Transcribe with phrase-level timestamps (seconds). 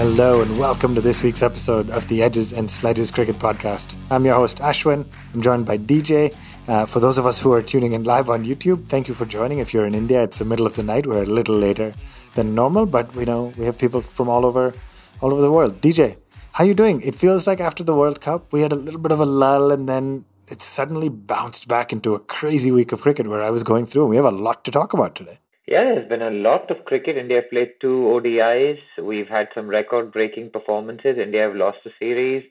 [0.00, 3.94] Hello and welcome to this week's episode of the Edges and Sledges Cricket Podcast.
[4.10, 5.04] I'm your host Ashwin.
[5.34, 6.34] I'm joined by DJ.
[6.66, 9.26] Uh, for those of us who are tuning in live on YouTube, thank you for
[9.26, 9.58] joining.
[9.58, 11.06] If you're in India, it's the middle of the night.
[11.06, 11.92] We're a little later
[12.34, 14.72] than normal, but we know we have people from all over,
[15.20, 15.82] all over the world.
[15.82, 16.16] DJ,
[16.52, 17.02] how you doing?
[17.02, 19.70] It feels like after the World Cup, we had a little bit of a lull,
[19.70, 23.62] and then it suddenly bounced back into a crazy week of cricket where I was
[23.62, 24.04] going through.
[24.04, 25.40] And we have a lot to talk about today.
[25.70, 27.16] Yeah, there's been a lot of cricket.
[27.16, 28.80] India played two ODIs.
[29.00, 31.16] We've had some record breaking performances.
[31.16, 32.44] India have lost a series.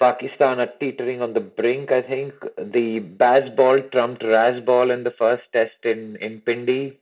[0.00, 2.32] Pakistan are teetering on the brink, I think.
[2.56, 6.98] The Bazball trumped Razball in the first test in, in Pindi.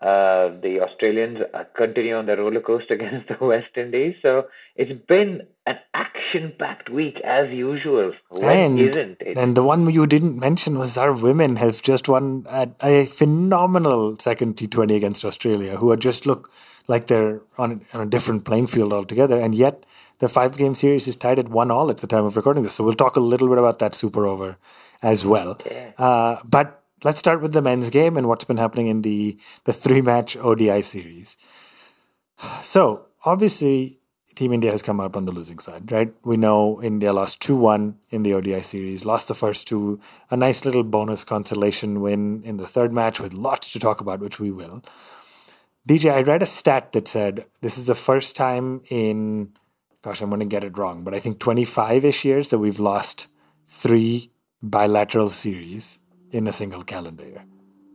[0.00, 1.38] Uh, the Australians
[1.74, 4.14] continue on the roller coaster against the West Indies.
[4.20, 8.12] So it's been an action-packed week as usual.
[8.42, 9.38] And, not it?
[9.38, 14.18] And the one you didn't mention was our women have just won a, a phenomenal
[14.18, 16.52] second T20 against Australia, who are just look
[16.88, 19.86] like they're on, on a different playing field altogether, and yet
[20.18, 22.74] their five-game series is tied at one all at the time of recording this.
[22.74, 24.58] So we'll talk a little bit about that super over
[25.02, 25.50] as well.
[25.52, 25.94] Okay.
[25.96, 29.72] Uh, but let's start with the men's game and what's been happening in the the
[29.72, 31.36] three match ODI series.
[32.64, 34.00] So obviously,
[34.34, 36.12] Team India has come up on the losing side, right?
[36.24, 40.36] We know India lost two one in the ODI series, lost the first two, a
[40.36, 44.40] nice little bonus consolation win in the third match with lots to talk about, which
[44.40, 44.82] we will.
[45.88, 49.52] DJ, I read a stat that said this is the first time in,
[50.02, 52.80] gosh, I'm going to get it wrong, but I think 25 ish years that we've
[52.80, 53.28] lost
[53.68, 57.44] three bilateral series in a single calendar year.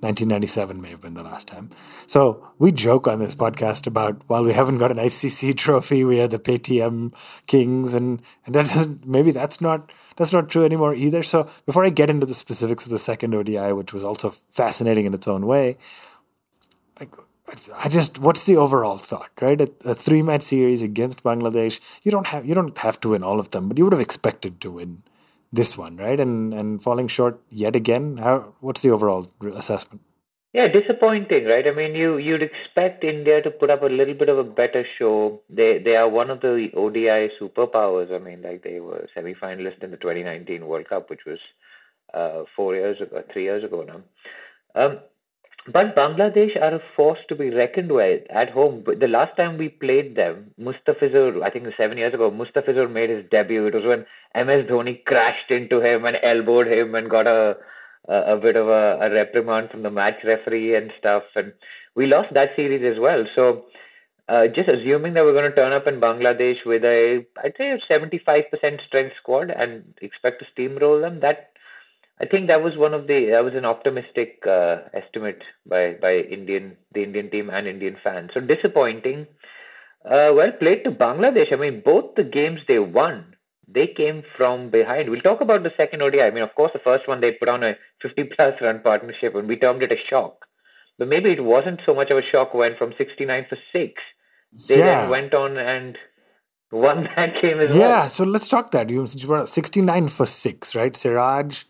[0.01, 1.69] 1997 may have been the last time.
[2.07, 6.19] So we joke on this podcast about while we haven't got an ICC trophy, we
[6.19, 7.13] are the Paytm
[7.45, 11.21] kings, and and that doesn't maybe that's not that's not true anymore either.
[11.21, 15.05] So before I get into the specifics of the second ODI, which was also fascinating
[15.05, 15.77] in its own way,
[16.99, 17.15] like
[17.75, 19.61] I just what's the overall thought, right?
[19.61, 23.23] A, a three match series against Bangladesh, you don't have you don't have to win
[23.23, 25.03] all of them, but you would have expected to win
[25.51, 26.19] this one, right?
[26.19, 28.17] And and falling short yet again.
[28.17, 28.53] How?
[28.59, 30.01] What's the overall assessment?
[30.53, 31.65] Yeah, disappointing, right?
[31.65, 34.85] I mean, you you'd expect India to put up a little bit of a better
[34.99, 35.41] show.
[35.49, 38.11] They they are one of the ODI superpowers.
[38.11, 41.39] I mean, like they were semi-finalist in the 2019 World Cup, which was
[42.13, 44.01] uh, four years ago, three years ago now.
[44.75, 44.99] Um,
[45.67, 48.83] but Bangladesh are a force to be reckoned with at home.
[48.85, 53.25] The last time we played them, Mustafizur, I think seven years ago, Mustafizur made his
[53.29, 53.67] debut.
[53.67, 57.57] It was when MS Dhoni crashed into him and elbowed him and got a
[58.07, 61.23] a, a bit of a, a reprimand from the match referee and stuff.
[61.35, 61.53] And
[61.95, 63.25] we lost that series as well.
[63.35, 63.65] So
[64.27, 67.71] uh, just assuming that we're going to turn up in Bangladesh with a, I'd say
[67.71, 68.45] a 75%
[68.87, 71.50] strength squad and expect to steamroll them, that
[72.21, 76.17] I think that was one of the that was an optimistic uh, estimate by by
[76.17, 78.29] Indian the Indian team and Indian fans.
[78.33, 79.27] So disappointing.
[80.05, 81.53] Uh, well played to Bangladesh.
[81.53, 83.35] I mean, both the games they won,
[83.67, 85.09] they came from behind.
[85.09, 86.21] We'll talk about the second ODI.
[86.21, 89.35] I mean, of course, the first one they put on a 50 plus run partnership,
[89.35, 90.45] and we termed it a shock.
[90.97, 93.93] But maybe it wasn't so much of a shock when from 69 for six,
[94.67, 95.01] they yeah.
[95.01, 95.97] then went on and
[96.71, 97.89] won that game as yeah, well.
[97.89, 98.89] Yeah, so let's talk that.
[98.89, 100.95] You 69 for six, right?
[100.95, 101.63] Siraj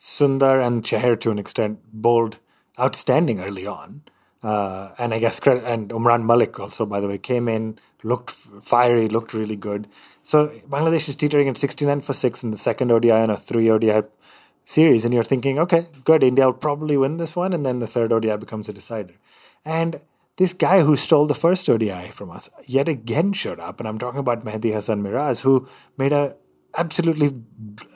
[0.00, 2.38] Sundar and Chahar to an extent bowled
[2.78, 4.02] outstanding early on.
[4.42, 9.08] Uh, and I guess and Umran Malik also, by the way, came in, looked fiery,
[9.08, 9.86] looked really good.
[10.22, 13.68] So Bangladesh is teetering at 69 for 6 in the second ODI and a three
[13.68, 14.02] ODI
[14.64, 15.04] series.
[15.04, 17.52] And you're thinking, okay, good, India will probably win this one.
[17.52, 19.14] And then the third ODI becomes a decider.
[19.66, 20.00] And
[20.36, 23.78] this guy who stole the first ODI from us yet again showed up.
[23.78, 25.68] And I'm talking about Mehidy Hasan Miraz, who
[25.98, 26.36] made a
[26.76, 27.34] absolutely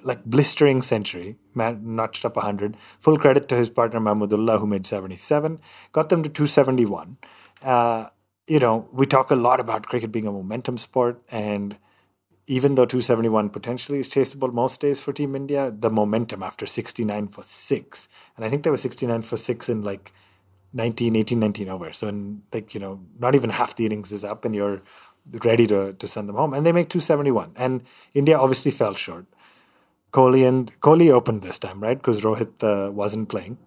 [0.03, 2.77] like blistering century, man, notched up 100.
[2.79, 5.61] Full credit to his partner Mahmudullah, who made 77,
[5.93, 7.17] got them to 271.
[7.63, 8.09] Uh,
[8.47, 11.77] you know, we talk a lot about cricket being a momentum sport, and
[12.47, 17.29] even though 271 potentially is chaseable most days for Team India, the momentum after 69
[17.29, 20.13] for six, and I think there was 69 for six in like
[20.75, 21.93] 19, 18, 19 over.
[21.93, 24.83] So, in like, you know, not even half the innings is up, and you're
[25.45, 26.55] ready to, to send them home.
[26.55, 27.53] And they make 271.
[27.57, 27.83] And
[28.13, 29.27] India obviously fell short.
[30.13, 31.99] Kohli and Kohli opened this time, right?
[31.99, 33.59] Because Rohit uh, wasn't playing.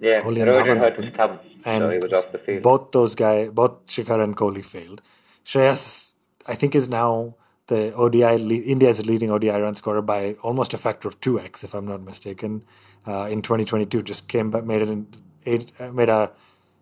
[0.00, 2.62] Yeah, Kohli and Rohit hurt his thumb, and so he was off the field.
[2.62, 5.00] Both those guys, both Shikhar and Kohli failed.
[5.44, 6.12] Shreyas,
[6.44, 7.36] I think, is now
[7.68, 8.34] the ODI
[8.64, 12.02] India's leading ODI run scorer by almost a factor of two x, if I'm not
[12.02, 12.64] mistaken.
[13.06, 15.06] Uh, in 2022, just came back, made it in
[15.46, 16.32] eight, made a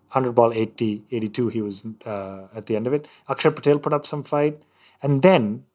[0.09, 3.07] 100 ball 80, 82, he was uh, at the end of it.
[3.27, 4.61] Akshar Patel put up some fight.
[5.01, 5.65] And then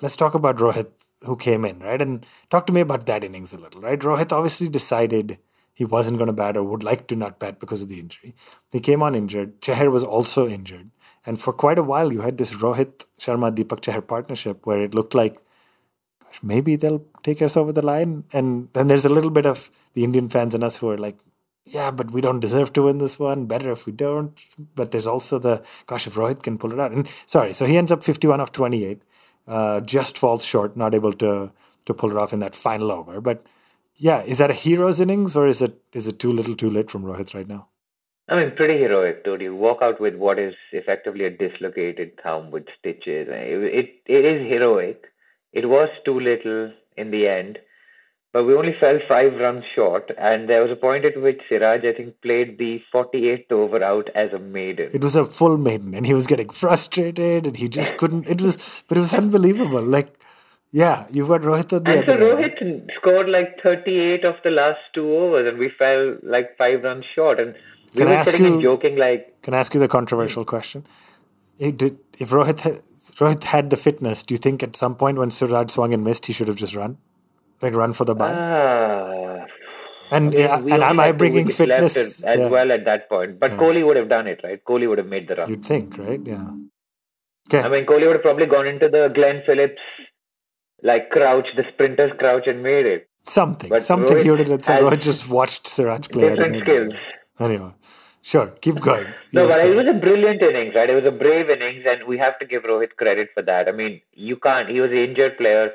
[0.00, 0.88] let's talk about Rohit,
[1.22, 2.00] who came in, right?
[2.00, 3.98] And talk to me about that innings a little, right?
[3.98, 5.38] Rohit obviously decided
[5.72, 8.34] he wasn't going to bat or would like to not bat because of the injury.
[8.72, 9.60] He came on injured.
[9.60, 10.90] Chahar was also injured.
[11.26, 14.94] And for quite a while, you had this Rohit Sharma Deepak Chahar partnership where it
[14.94, 15.38] looked like
[16.42, 18.24] maybe they'll take us over the line.
[18.32, 21.18] And then there's a little bit of the Indian fans and us who are like,
[21.66, 23.46] yeah, but we don't deserve to win this one.
[23.46, 24.38] Better if we don't.
[24.74, 26.92] But there's also the gosh, if Rohit can pull it out.
[26.92, 29.02] And sorry, so he ends up 51 of 28,
[29.48, 31.52] uh, just falls short, not able to
[31.86, 33.20] to pull it off in that final over.
[33.20, 33.44] But
[33.96, 36.90] yeah, is that a hero's innings or is it is it too little, too late
[36.90, 37.68] from Rohit right now?
[38.28, 39.40] I mean, pretty heroic, dude.
[39.40, 43.28] You walk out with what is effectively a dislocated thumb with stitches.
[43.30, 45.04] It, it, it is heroic.
[45.52, 47.58] It was too little in the end,
[48.36, 50.10] but we only fell five runs short.
[50.18, 54.10] And there was a point at which Siraj, I think, played the 48th over out
[54.14, 54.90] as a maiden.
[54.92, 58.26] It was a full maiden, and he was getting frustrated, and he just couldn't.
[58.28, 59.80] It was, but it was unbelievable.
[59.80, 60.10] Like,
[60.70, 62.52] yeah, you've got Rohit on the and other so end.
[62.60, 67.06] Rohit scored like 38 of the last two overs, and we fell like five runs
[67.14, 67.40] short.
[67.40, 67.54] And
[67.94, 70.44] we Can I were ask sitting you- joking like, Can I ask you the controversial
[70.44, 70.84] question?
[71.58, 72.82] Did, if Rohit
[73.14, 76.26] Rohit had the fitness, do you think at some point when Siraj swung and missed,
[76.26, 76.98] he should have just run,
[77.62, 78.28] like run for the ball?
[78.28, 79.44] ah.
[80.10, 81.96] and I mean, yeah, and am I bringing fitness?
[81.96, 83.38] as Yeah, well at that point.
[83.40, 83.58] But Yeah.
[83.58, 84.62] Kohli would have done it, right?
[84.64, 85.50] Kohli would have made the run.
[85.50, 86.20] You'd think, right?
[86.24, 86.50] Yeah.
[87.48, 87.60] Okay.
[87.66, 89.80] I mean, Kohli would have probably gone into the Glenn Phillips
[90.82, 93.08] like crouch, the sprinter's crouch, and made it.
[93.26, 94.80] something, but something Rohit he would have said.
[94.82, 96.28] Rohit just watched Siraj play.
[96.28, 96.92] Different skills.
[97.40, 97.72] Anyway,
[98.22, 99.06] sure, keep going.
[99.06, 99.72] You No, but saying.
[99.72, 100.88] it was a brilliant innings, right?
[100.88, 103.66] It was a brave innings, and we have to give Rohit credit for that.
[103.68, 104.68] I mean, you can't.
[104.68, 105.70] He was an injured player.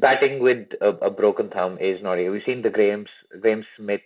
[0.00, 2.16] Batting with a, a broken thumb is not.
[2.16, 3.08] We've seen the Graham's
[3.40, 4.02] Graham Smith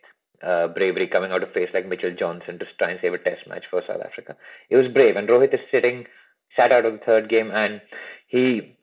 [0.46, 3.48] uh, bravery coming out of face like Mitchell Johnson to try and save a Test
[3.48, 4.36] match for South Africa.
[4.68, 6.04] It was brave, and Rohit is sitting,
[6.56, 7.80] sat out of the third game, and
[8.28, 8.76] he.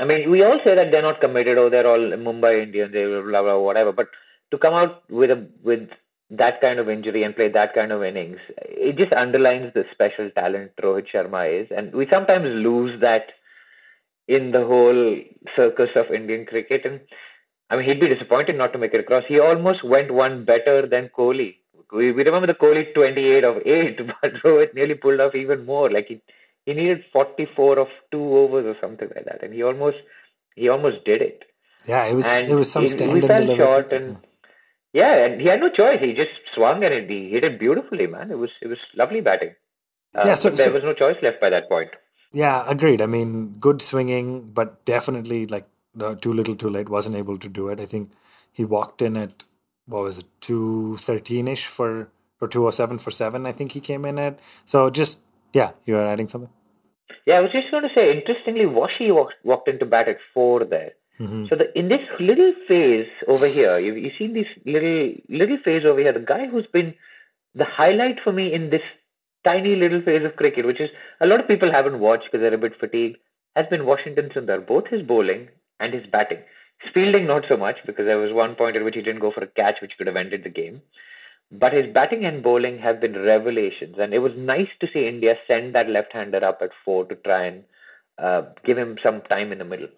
[0.00, 3.22] I mean, we all say that they're not committed, or they're all Mumbai Indians, blah
[3.30, 3.92] blah blah, whatever.
[3.92, 4.08] But
[4.50, 5.88] to come out with a with
[6.30, 10.30] that kind of injury and play that kind of innings, it just underlines the special
[10.30, 11.68] talent Rohit Sharma is.
[11.70, 13.32] And we sometimes lose that
[14.28, 15.16] in the whole
[15.56, 16.82] circus of Indian cricket.
[16.84, 17.00] And
[17.70, 19.24] I mean, he'd be disappointed not to make it across.
[19.28, 21.56] He almost went one better than Kohli.
[21.92, 25.90] We, we remember the Kohli 28 of 8, but Rohit nearly pulled off even more.
[25.90, 26.20] Like he,
[26.64, 29.42] he needed 44 of two overs or something like that.
[29.42, 29.96] And he almost,
[30.54, 31.42] he almost did it.
[31.86, 34.18] yeah, it was And it was some he- stand and fell short and
[34.94, 36.00] yeah, and he had no choice.
[36.00, 38.30] He just swung and it, he hit it beautifully, man.
[38.30, 39.54] It was it was lovely batting.
[40.14, 41.88] Uh, Yeah, so- there so- was no choice left by that point.
[42.32, 43.00] Yeah, agreed.
[43.00, 46.88] I mean, good swinging, but definitely like no, too little, too late.
[46.88, 47.80] Wasn't able to do it.
[47.80, 48.12] I think
[48.50, 49.44] he walked in at
[49.86, 52.08] what was it, two thirteen ish for
[52.40, 53.46] or two oh seven for seven.
[53.46, 54.38] I think he came in at.
[54.64, 55.20] So just
[55.52, 56.50] yeah, you are adding something.
[57.26, 60.64] Yeah, I was just going to say, interestingly, Washi walked, walked into bat at four
[60.64, 60.92] there.
[61.20, 61.48] Mhm.
[61.48, 65.84] So the in this little phase over here, you you seen this little little phase
[65.84, 66.12] over here.
[66.12, 66.94] The guy who's been
[67.54, 68.82] the highlight for me in this
[69.44, 70.90] tiny little phase of cricket, which is
[71.20, 73.16] a lot of people haven't watched because they're a bit fatigued,
[73.56, 74.66] has been Washington Sundar.
[74.66, 75.48] Both his bowling
[75.80, 76.38] and his batting.
[76.82, 79.32] His fielding not so much because there was one point at which he didn't go
[79.32, 80.82] for a catch, which could have ended the game.
[81.50, 85.34] But his batting and bowling have been revelations, and it was nice to see India
[85.46, 87.64] send that left-hander up at four to try and
[88.16, 89.88] uh, give him some time in the middle.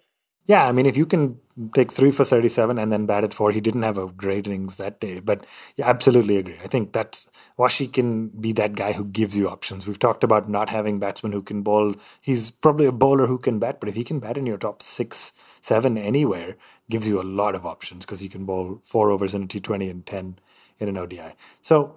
[0.47, 1.39] Yeah, I mean, if you can
[1.73, 4.77] take three for 37 and then bat at four, he didn't have a great innings
[4.77, 5.19] that day.
[5.19, 5.45] But
[5.75, 6.57] yeah, absolutely agree.
[6.63, 7.27] I think that's
[7.57, 9.87] Washi can be that guy who gives you options.
[9.87, 11.95] We've talked about not having batsmen who can bowl.
[12.21, 14.83] He's probably a bowler who can bat, but if he can bat in your top
[14.83, 15.31] six,
[15.61, 16.57] seven, anywhere,
[16.91, 19.89] gives you a lot of options because he can bowl four overs in a T20
[19.89, 20.37] and 10
[20.77, 21.33] in an ODI.
[21.63, 21.95] So,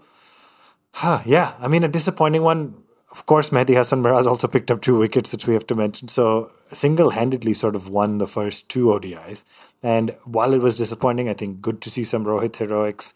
[0.92, 2.84] huh, yeah, I mean, a disappointing one.
[3.10, 6.08] Of course, Mehidy Hasan Miraz also picked up two wickets, which we have to mention.
[6.08, 9.44] So, single handedly sort of won the first two ODIs.
[9.82, 13.14] And while it was disappointing, I think good to see some Rohit heroics.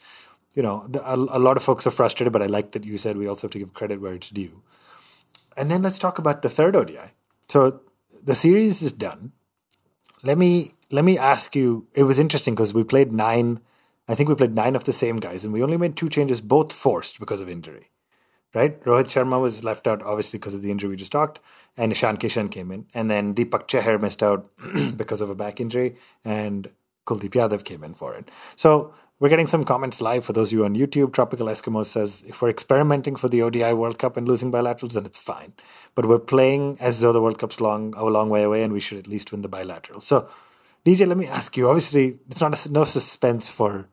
[0.54, 2.96] You know, the, a, a lot of folks are frustrated, but I like that you
[2.96, 4.62] said we also have to give credit where it's due.
[5.56, 7.12] And then let's talk about the third ODI.
[7.48, 7.80] So,
[8.22, 9.32] the series is done.
[10.22, 11.86] Let me let me ask you.
[11.92, 13.60] It was interesting because we played nine.
[14.08, 16.40] I think we played nine of the same guys, and we only made two changes,
[16.40, 17.88] both forced because of injury
[18.54, 18.82] right?
[18.84, 21.40] Rohit Sharma was left out, obviously, because of the injury we just talked,
[21.76, 22.86] and Ishan Kishan came in.
[22.94, 24.50] And then Deepak Chahar missed out
[24.96, 26.70] because of a back injury, and
[27.06, 28.30] Kuldeep Yadav came in for it.
[28.56, 31.12] So we're getting some comments live for those of you on YouTube.
[31.12, 35.06] Tropical Eskimo says, if we're experimenting for the ODI World Cup and losing bilaterals, then
[35.06, 35.52] it's fine.
[35.94, 38.80] But we're playing as though the World Cup's long, a long way away, and we
[38.80, 40.00] should at least win the bilateral.
[40.00, 40.28] So,
[40.84, 41.68] DJ, let me ask you.
[41.68, 43.88] Obviously, it's not a, no suspense for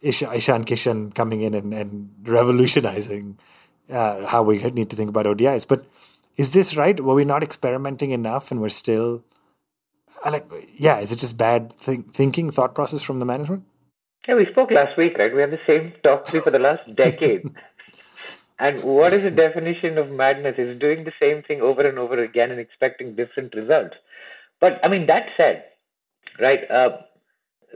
[0.00, 3.38] Isha, Ishan Kishan coming in and, and revolutionizing
[3.90, 5.66] uh, how we need to think about ODIs.
[5.66, 5.84] But
[6.36, 6.98] is this right?
[6.98, 9.24] Were we not experimenting enough, and we're still
[10.24, 10.46] like?
[10.74, 13.64] Yeah, is it just bad think, thinking, thought process from the management?
[14.28, 15.34] Yeah, we spoke last week, right?
[15.34, 17.44] We have the same top three for the last decade.
[18.58, 20.54] And what is the definition of madness?
[20.56, 23.96] Is doing the same thing over and over again and expecting different results.
[24.60, 25.64] But I mean, that said,
[26.40, 26.60] right?
[26.70, 26.96] Uh,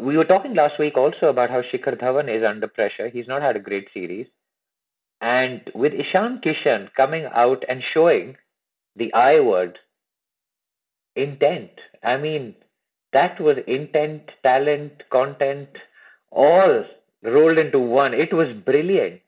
[0.00, 3.11] we were talking last week also about how Shikhar Dhawan is under pressure.
[3.11, 4.26] He's not had a great series.
[5.21, 8.37] And with Ishan Kishan coming out and showing
[8.97, 9.79] the I word,
[11.15, 11.71] intent.
[12.03, 12.55] I mean,
[13.12, 15.69] that was intent, talent, content,
[16.31, 16.85] all
[17.23, 18.15] rolled into one.
[18.15, 19.21] It was brilliant.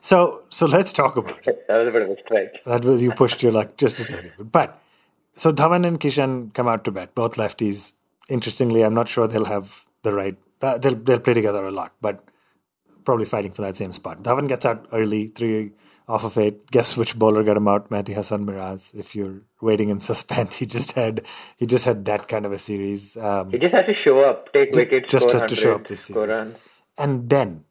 [0.00, 1.64] So, so let's talk about it.
[1.68, 2.64] that was a bit of a strike.
[2.64, 4.52] That was you pushed your luck just a tiny bit.
[4.52, 4.80] But
[5.36, 7.92] so Dhawan and Kishan come out to bat, both lefties.
[8.28, 10.36] Interestingly, I'm not sure they'll have the right.
[10.62, 12.24] Uh, they'll they'll play together a lot, but
[13.06, 14.22] probably fighting for that same spot.
[14.22, 15.72] Dhawan gets out early, three
[16.06, 16.70] off of eight.
[16.70, 17.88] Guess which bowler got him out?
[17.88, 18.92] Mehidy Hasan Miraz.
[18.94, 21.24] If you're waiting in suspense, he just had
[21.56, 23.16] he just had that kind of a series.
[23.16, 26.02] Um, he just has to show up, take wickets, just has to show up this
[26.02, 26.54] series.
[26.98, 27.64] And then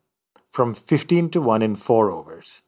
[0.55, 2.61] from 15 to 1 in four overs.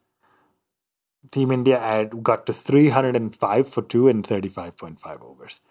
[1.32, 5.62] Team India had got to 305 for 2 in 35.5 overs.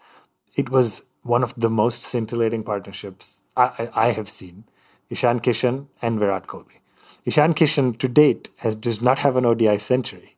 [0.54, 4.64] It was one of the most scintillating partnerships I, I, have seen.
[5.10, 6.78] Ishan Kishan and Virat Kohli.
[7.26, 10.36] Ishan Kishan to date has does not have an ODI century.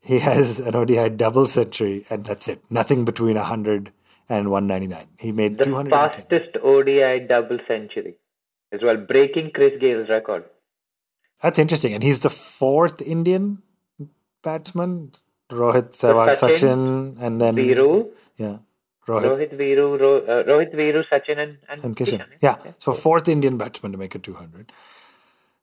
[0.00, 2.62] He has an ODI double century, and that's it.
[2.70, 3.92] Nothing between 100
[4.28, 5.06] and 199.
[5.18, 8.16] He made the fastest ODI double century
[8.72, 10.44] as well, breaking Chris Gayle's record.
[11.42, 11.94] That's interesting.
[11.94, 13.62] And he's the fourth Indian
[14.42, 15.12] batsman.
[15.50, 18.10] Rohit Sehwag, Sachin, and then Viru.
[18.36, 18.58] Yeah.
[19.06, 22.22] Rohit, Rohit Viru, Ro, uh, Rohit Viru, Sachin, and, and, and Kishan.
[22.42, 22.56] Yeah.
[22.62, 22.72] yeah.
[22.76, 24.70] So fourth Indian batsman to make it 200.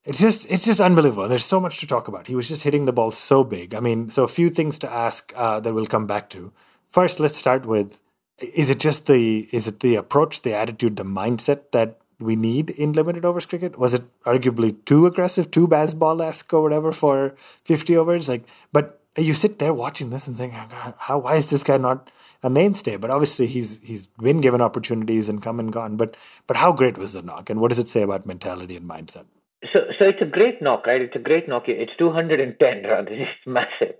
[0.06, 1.28] It's just it's just unbelievable.
[1.28, 2.28] There's so much to talk about.
[2.28, 3.74] He was just hitting the ball so big.
[3.74, 6.52] I mean, so a few things to ask uh, that we'll come back to.
[6.90, 8.00] First, let's start with:
[8.40, 12.70] Is it just the is it the approach, the attitude, the mindset that we need
[12.70, 13.78] in limited overs cricket?
[13.78, 18.30] Was it arguably too aggressive, too Bazball esque or whatever for 50 overs?
[18.30, 22.10] Like, but you sit there watching this and saying, how, why is this guy not
[22.44, 22.98] a mainstay?
[22.98, 25.98] But obviously he's, he's been given opportunities and come and gone.
[25.98, 26.16] But,
[26.48, 27.50] but how great was the knock?
[27.50, 29.26] And what does it say about mentality and mindset?
[29.75, 31.01] So, so it's a great knock, right?
[31.01, 31.63] It's a great knock.
[31.67, 33.10] It's 210 runs.
[33.12, 33.96] It's massive.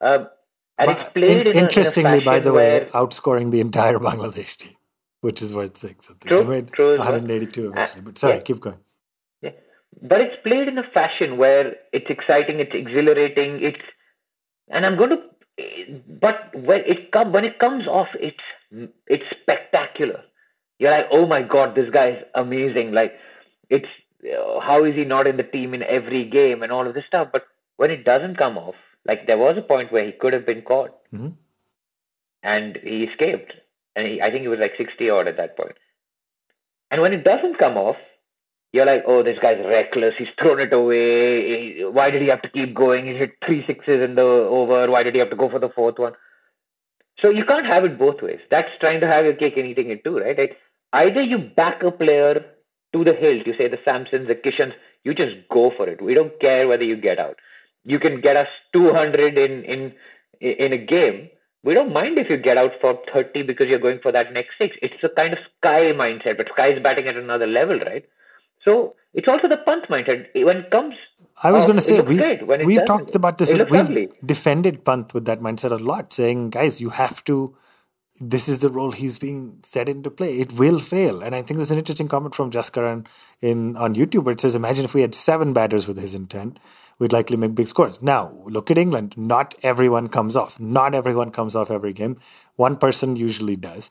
[0.00, 0.26] Uh,
[0.78, 4.56] and but it's played in, interestingly, a, in by the way, outscoring the entire Bangladesh
[4.58, 4.78] team
[5.20, 6.06] which is worth six.
[6.06, 6.20] I think.
[6.26, 8.00] True, they made true 182 eventually.
[8.02, 8.40] But sorry, yeah.
[8.42, 8.78] keep going.
[9.42, 9.50] Yeah,
[10.02, 13.82] but it's played in a fashion where it's exciting, it's exhilarating, it's,
[14.68, 20.22] and I'm going to, but when it come when it comes off, it's it's spectacular.
[20.78, 22.92] You're like, oh my god, this guy is amazing.
[22.92, 23.12] Like,
[23.68, 23.88] it's
[24.22, 27.28] how is he not in the team in every game and all of this stuff?
[27.32, 27.42] But
[27.76, 28.74] when it doesn't come off,
[29.06, 31.28] like there was a point where he could have been caught, mm-hmm.
[32.42, 33.52] and he escaped
[33.98, 35.74] and he, I think he was like 60 odd at that point.
[36.90, 37.96] And when it doesn't come off,
[38.72, 40.14] you're like, oh, this guy's reckless.
[40.16, 41.82] He's thrown it away.
[41.90, 43.06] Why did he have to keep going?
[43.06, 44.88] He hit three sixes in the over.
[44.90, 46.12] Why did he have to go for the fourth one?
[47.20, 48.38] So you can't have it both ways.
[48.50, 50.38] That's trying to have your cake and eating it too, right?
[50.92, 52.44] Either you back a player
[52.92, 54.72] to the hilt, you say the Samsons, the Kishans,
[55.04, 56.02] you just go for it.
[56.02, 57.36] We don't care whether you get out.
[57.84, 59.92] You can get us 200 in in
[60.40, 61.30] in a game,
[61.64, 64.50] we don't mind if you get out for 30 because you're going for that next
[64.58, 64.76] six.
[64.80, 68.04] It's a kind of SKY mindset, but SKY is batting at another level, right?
[68.64, 70.26] So it's also the Pant mindset.
[70.34, 70.94] When it comes,
[71.42, 73.52] I was going to say we we've talked about this.
[73.52, 77.56] We've defended Pant with that mindset a lot, saying, guys, you have to.
[78.20, 80.32] This is the role he's being set into play.
[80.32, 83.06] It will fail, and I think there's an interesting comment from Jaskaran
[83.40, 86.58] in on YouTube where it says, "Imagine if we had seven batters with his intent."
[86.98, 88.02] we'd likely make big scores.
[88.02, 89.16] Now, look at England.
[89.16, 90.58] Not everyone comes off.
[90.58, 92.18] Not everyone comes off every game.
[92.56, 93.90] One person usually does.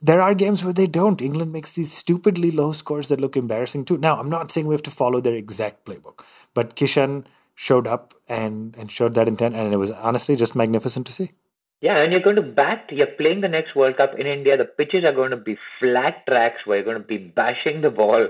[0.00, 1.20] There are games where they don't.
[1.20, 3.98] England makes these stupidly low scores that look embarrassing too.
[3.98, 8.14] Now, I'm not saying we have to follow their exact playbook, but Kishan showed up
[8.28, 11.32] and, and showed that intent, and it was honestly just magnificent to see.
[11.80, 14.56] Yeah, and you're going to bat, you're playing the next World Cup in India.
[14.56, 17.90] The pitches are going to be flat tracks where you're going to be bashing the
[17.90, 18.28] ball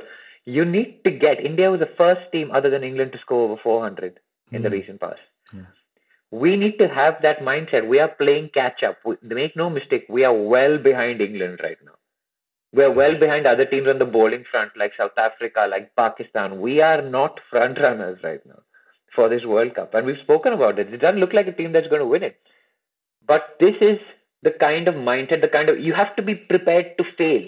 [0.56, 3.60] you need to get India was the first team other than England to score over
[3.62, 4.18] 400
[4.50, 4.62] in mm.
[4.62, 4.74] the hmm.
[4.74, 5.20] recent past.
[5.52, 5.66] Yeah.
[6.30, 7.86] We need to have that mindset.
[7.86, 8.96] We are playing catch up.
[9.04, 11.96] We, make no mistake, we are well behind England right now.
[12.72, 16.60] We are well behind other teams on the bowling front, like South Africa, like Pakistan.
[16.60, 18.60] We are not front runners right now
[19.14, 20.92] for this World Cup, and we've spoken about it.
[20.92, 22.36] It doesn't look like a team that's going to win it,
[23.28, 23.98] but this is
[24.42, 27.46] the kind of mindset, the kind of you have to be prepared to fail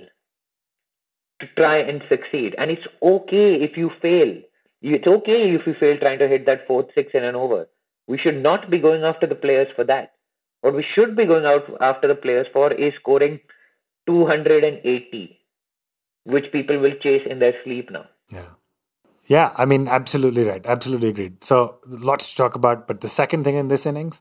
[1.41, 2.55] to try and succeed.
[2.59, 4.37] And it's okay if you fail.
[4.83, 7.69] It's okay if you fail trying to hit that fourth six in an over.
[8.07, 10.13] We should not be going after the players for that.
[10.61, 13.41] What we should be going out after the players for is scoring
[14.07, 15.39] 280,
[16.25, 18.05] which people will chase in their sleep now.
[18.31, 18.51] Yeah.
[19.27, 20.65] Yeah, I mean, absolutely right.
[20.67, 21.45] Absolutely agreed.
[21.45, 22.89] So, lots to talk about.
[22.89, 24.21] But the second thing in this innings,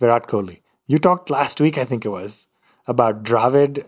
[0.00, 0.60] Virat Kohli.
[0.86, 2.48] You talked last week, I think it was,
[2.86, 3.86] about Dravid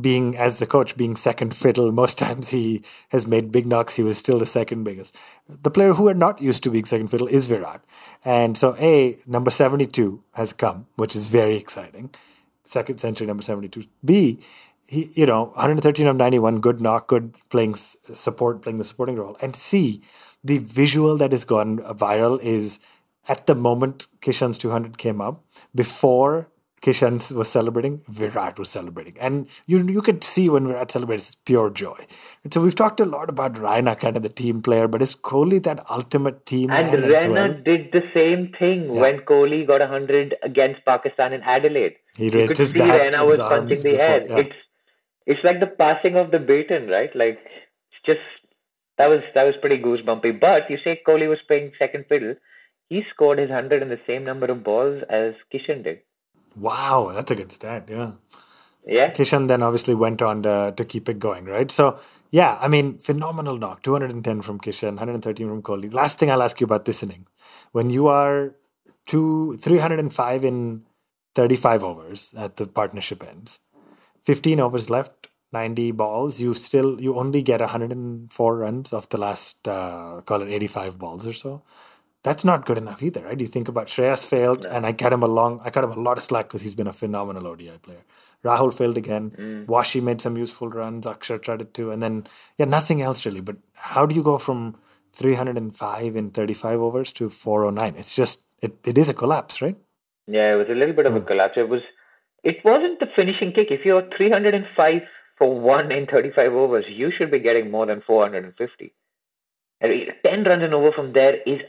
[0.00, 1.90] being, as the coach, being second fiddle.
[2.02, 3.94] Most times he has made big knocks.
[3.94, 5.16] He was still the second biggest.
[5.48, 7.82] The player who are not used to being second fiddle is Virat.
[8.24, 12.10] And so, A, number 72 has come, which is very exciting.
[12.68, 13.84] Second century, number 72.
[14.04, 14.38] B,
[14.86, 19.36] he, you know, 113 of 91, good knock, good playing support, playing the supporting role.
[19.42, 20.02] And C,
[20.44, 22.78] the visual that has gone viral is
[23.28, 26.48] at the moment Kishan's 200 came up, before
[26.82, 29.16] Kishan was celebrating, Virat was celebrating.
[29.20, 31.98] And you you could see when Virat celebrates, it's pure joy.
[32.42, 35.14] And so we've talked a lot about Raina, kind of the team player, but is
[35.14, 37.54] Kohli that ultimate team And Raina well?
[37.64, 39.00] did the same thing yeah.
[39.00, 41.96] when Kohli got 100 against Pakistan in Adelaide.
[42.16, 43.00] He raised his bat.
[43.02, 44.26] Raina was punching the before, air.
[44.26, 44.38] Yeah.
[44.38, 44.56] It's
[45.26, 47.14] it's like the passing of the baton, right?
[47.14, 48.24] Like it's just
[48.96, 50.40] that was that was pretty goosebumpy.
[50.40, 52.36] But you say Kohli was playing second fiddle.
[52.90, 56.00] He scored his hundred in the same number of balls as Kishan did.
[56.56, 57.86] Wow, that's a good stat.
[57.88, 58.12] Yeah.
[58.84, 59.12] Yeah.
[59.12, 61.70] Kishan then obviously went on to, to keep it going, right?
[61.70, 63.84] So, yeah, I mean, phenomenal knock.
[63.84, 65.92] 210 from Kishan, 113 from Kohli.
[65.92, 67.28] Last thing I'll ask you about this inning.
[67.70, 68.56] When you are
[69.06, 70.82] two, 305 in
[71.36, 73.60] 35 overs at the partnership ends,
[74.24, 79.68] 15 overs left, 90 balls, you still, you only get 104 runs of the last,
[79.68, 81.62] uh, call it 85 balls or so
[82.22, 83.40] that's not good enough either, right?
[83.40, 86.00] You think about Shreyas failed, and I cut him a long, I cut him a
[86.00, 88.04] lot of slack because he's been a phenomenal ODI player.
[88.44, 89.30] Rahul failed again.
[89.32, 89.66] Mm.
[89.66, 91.06] Washi made some useful runs.
[91.06, 93.40] Akshar tried it too, and then yeah, nothing else really.
[93.40, 94.76] But how do you go from
[95.12, 97.96] 305 in 35 overs to 409?
[97.96, 99.76] It's just it, it is a collapse, right?
[100.26, 101.54] Yeah, it was a little bit of a collapse.
[101.56, 101.82] It was
[102.42, 103.68] it wasn't the finishing kick.
[103.70, 105.02] If you're 305
[105.36, 108.94] for one in 35 overs, you should be getting more than 450.
[109.82, 111.60] I mean, 10 runs and over from there is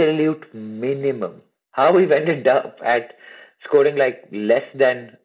[0.00, 1.42] absolute minimum.
[1.72, 3.14] How we've ended up at
[3.64, 5.16] scoring like less than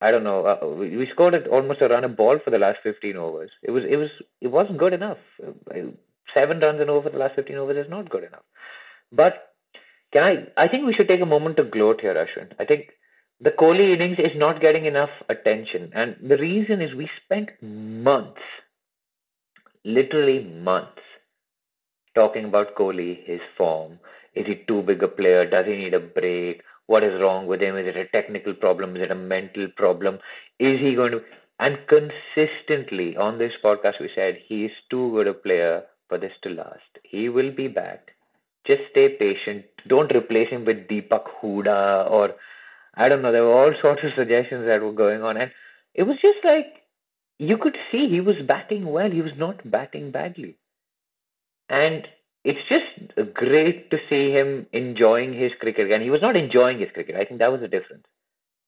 [0.00, 0.44] I don't know.
[0.44, 3.50] Uh, we, scored at almost a run a ball for the last 15 overs.
[3.62, 4.10] It was it was
[4.40, 5.18] it wasn't good enough.
[6.34, 8.42] Seven runs and over the last 15 overs is not good enough.
[9.12, 9.54] But
[10.12, 10.64] can I?
[10.64, 12.52] I think we should take a moment to gloat here, Ashwin.
[12.58, 12.90] I think
[13.40, 18.42] the Kohli innings is not getting enough attention, and the reason is we spent months,
[19.84, 21.02] literally months,
[22.14, 23.98] talking about Kohli, his form.
[24.34, 25.48] Is he too big a player?
[25.48, 26.62] Does he need a break?
[26.86, 27.76] What is wrong with him?
[27.76, 28.96] Is it a technical problem?
[28.96, 30.18] Is it a mental problem?
[30.58, 31.20] Is he going to.
[31.58, 36.32] And consistently on this podcast, we said he is too good a player for this
[36.42, 36.98] to last.
[37.04, 38.08] He will be back.
[38.66, 39.64] Just stay patient.
[39.88, 42.30] Don't replace him with Deepak Hooda or
[42.96, 43.32] I don't know.
[43.32, 45.36] There were all sorts of suggestions that were going on.
[45.36, 45.50] And
[45.94, 46.66] it was just like
[47.38, 49.10] you could see he was batting well.
[49.10, 50.56] He was not batting badly.
[51.68, 52.06] And
[52.44, 55.90] it's just great to see him enjoying his cricket.
[55.90, 57.16] And he was not enjoying his cricket.
[57.16, 58.04] I think that was the difference.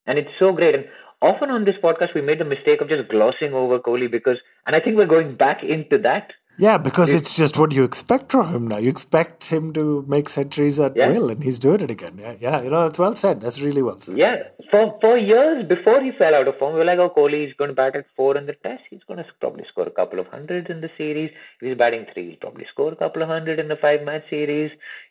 [0.06, 0.74] And it's so great.
[0.74, 0.84] And
[1.20, 4.74] often on this podcast, we made the mistake of just glossing over Kohli because, and
[4.74, 8.32] I think we're going back into that yeah, because it's, it's just what you expect
[8.32, 8.78] from him now.
[8.78, 11.08] You expect him to make centuries at yeah.
[11.08, 12.18] will, and he's doing it again.
[12.18, 13.40] Yeah, yeah, you know, that's well said.
[13.40, 14.16] That's really well said.
[14.16, 17.46] Yeah, for for years before he fell out of form, we were like, oh, Kohli
[17.46, 18.82] is going to bat at four in the test.
[18.90, 21.30] He's going to probably score a couple of hundreds in the series.
[21.60, 24.24] If he's batting three, he'll probably score a couple of hundred in the five match
[24.30, 24.70] series.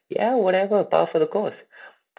[0.10, 1.56] Yeah, whatever, par for the course.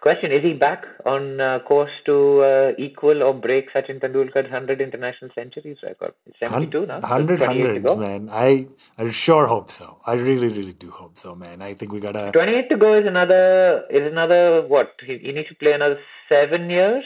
[0.03, 4.81] Question: Is he back on uh, course to uh, equal or break Sachin Tendulkar's hundred
[4.81, 6.13] international centuries record?
[6.27, 7.01] It's seventy-two now.
[7.01, 8.29] Hundred hundreds, man.
[8.31, 9.99] I I sure hope so.
[10.07, 11.63] I really, really do hope so, man.
[11.63, 12.31] I think we gotta.
[12.33, 14.93] Twenty-eight to go is another is another what?
[15.05, 17.05] He, he needs to play another seven years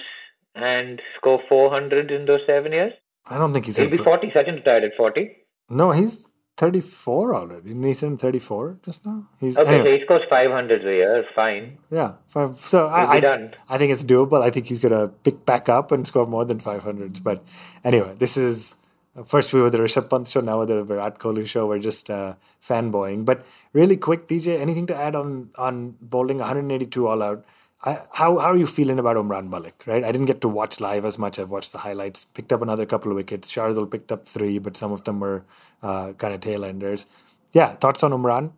[0.55, 2.92] and score four hundred in those seven years.
[3.24, 3.76] I don't think he's.
[3.76, 4.29] He'll be forty.
[4.29, 5.37] Sachin retired at forty.
[5.68, 7.74] No, he's 34 already.
[7.74, 9.26] He 34 just now?
[9.40, 9.84] He's, okay, anyway.
[9.84, 11.24] so he scores 500 a year.
[11.34, 11.78] Fine.
[11.90, 12.14] Yeah.
[12.28, 14.42] Five, so I, I, I, think it's doable.
[14.42, 17.22] I think he's going to pick back up and score more than 500s.
[17.22, 17.42] But
[17.82, 18.76] anyway, this is
[19.24, 21.66] first we were the Rishabh Pant show, now we're the Virat Kohli show.
[21.66, 22.34] We're just uh,
[22.66, 23.24] fanboying.
[23.24, 27.44] But really quick, DJ, anything to add on on bowling 182 all out?
[27.82, 29.84] I, how how are you feeling about Umran Malik?
[29.86, 31.38] Right, I didn't get to watch live as much.
[31.38, 32.26] I've watched the highlights.
[32.26, 33.50] Picked up another couple of wickets.
[33.50, 35.44] Shardul picked up three, but some of them were
[35.82, 37.06] uh, kind of tail enders.
[37.52, 38.52] Yeah, thoughts on Umran?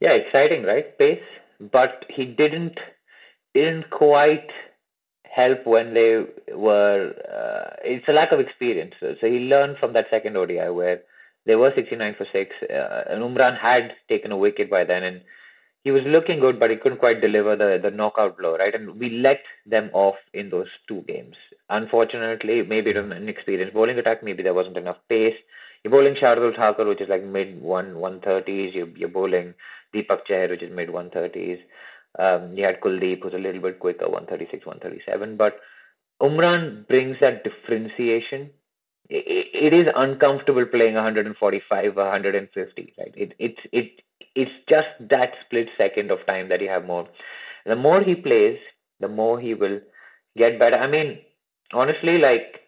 [0.00, 0.98] Yeah, exciting, right?
[0.98, 1.22] Pace,
[1.60, 2.78] but he didn't
[3.54, 4.50] didn't quite
[5.22, 7.12] help when they were.
[7.12, 8.94] Uh, it's a lack of experience.
[8.98, 11.02] So, so he learned from that second ODI where
[11.46, 15.20] they were 69 for six, uh, and Umran had taken a wicket by then, and
[15.84, 18.74] he was looking good, but he couldn't quite deliver the the knockout blow, right?
[18.74, 21.36] And we let them off in those two games.
[21.68, 24.22] Unfortunately, maybe it was an inexperienced bowling attack.
[24.22, 25.36] Maybe there wasn't enough pace.
[25.82, 28.74] you're bowling Shardul Thakur, which is like mid one one thirties.
[28.74, 29.54] You're you're bowling
[29.94, 31.58] Deepak Chahar, which is mid one thirties.
[32.18, 35.36] Um, you had Kuldeep, who's a little bit quicker, 136, 137.
[35.36, 35.58] But
[36.22, 38.50] Umran brings that differentiation.
[39.08, 42.94] It, it is uncomfortable playing 145, 150.
[42.98, 43.14] Right?
[43.16, 44.00] It, it's it
[44.34, 47.08] it's just that split second of time that you have more.
[47.66, 48.58] The more he plays,
[49.00, 49.80] the more he will
[50.36, 50.76] get better.
[50.76, 51.18] I mean,
[51.72, 52.60] honestly, like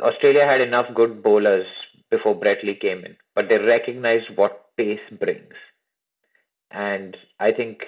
[0.00, 1.66] Australia had enough good bowlers
[2.10, 5.54] before Brett Lee came in, but they recognized what pace brings.
[6.70, 7.78] And I think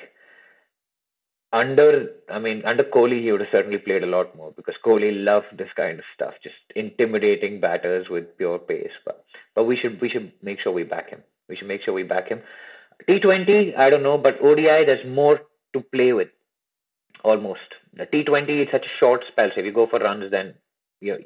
[1.52, 5.24] under, I mean, under Kohli, he would have certainly played a lot more because Kohli
[5.24, 8.90] loved this kind of stuff, just intimidating batters with pure pace.
[9.04, 11.22] But but we should we should make sure we back him.
[11.48, 12.40] We should make sure we back him.
[13.08, 15.40] T20, I don't know, but ODI, there's more
[15.74, 16.28] to play with.
[17.24, 17.60] Almost
[17.96, 19.48] the T20, it's such a short spell.
[19.54, 20.54] So if you go for runs, then
[21.00, 21.18] you know,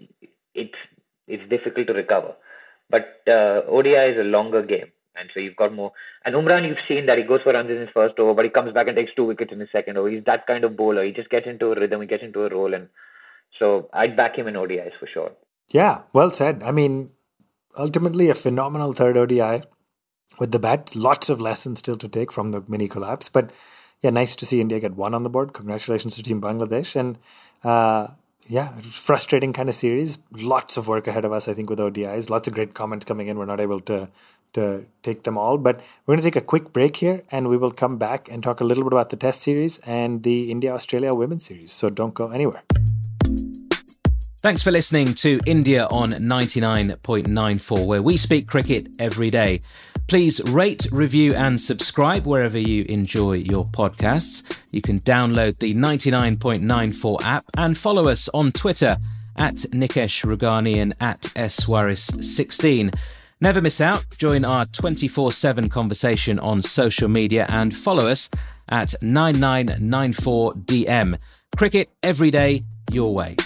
[0.55, 0.75] it's
[1.27, 2.35] it's difficult to recover.
[2.91, 4.93] But uh, ODI is a longer game.
[5.19, 5.93] And so you've got more.
[6.25, 8.51] And Umran, you've seen that he goes for runs in his first over, but he
[8.51, 10.11] comes back and takes two wickets in his second over.
[10.11, 11.05] He's that kind of bowler.
[11.05, 12.75] He just gets into a rhythm, he gets into a role.
[12.75, 12.89] And
[13.59, 15.31] so I'd back him in ODIs for sure.
[15.69, 16.63] Yeah, well said.
[16.63, 17.11] I mean,
[17.79, 19.63] ultimately, a phenomenal third ODI
[20.39, 20.95] with the bat.
[20.95, 23.29] Lots of lessons still to take from the mini collapse.
[23.29, 23.51] But
[24.03, 25.53] yeah, nice to see India get one on the board.
[25.53, 26.95] Congratulations to Team Bangladesh.
[26.97, 27.19] And
[27.65, 28.09] uh,
[28.49, 30.19] yeah, frustrating kind of series.
[30.33, 32.31] Lots of work ahead of us, I think, with ODIs.
[32.31, 33.39] Lots of great comments coming in.
[33.39, 34.09] We're not able to
[34.53, 37.59] to take them all, but we're going to take a quick break here, and we
[37.59, 40.73] will come back and talk a little bit about the Test series and the India
[40.73, 41.73] Australia Women's Series.
[41.73, 42.63] So don't go anywhere.
[44.43, 49.61] Thanks for listening to India on 99.94, where we speak cricket every day.
[50.09, 54.45] Please rate, review, and subscribe wherever you enjoy your podcasts.
[54.71, 58.99] You can download the 99.94 app and follow us on Twitter
[59.37, 62.95] at Nikesh Rughani and at Swaris16.
[63.41, 64.05] Never miss out.
[64.17, 68.31] Join our 24 7 conversation on social media and follow us
[68.69, 71.19] at 9994DM.
[71.57, 73.37] Cricket every day, your way.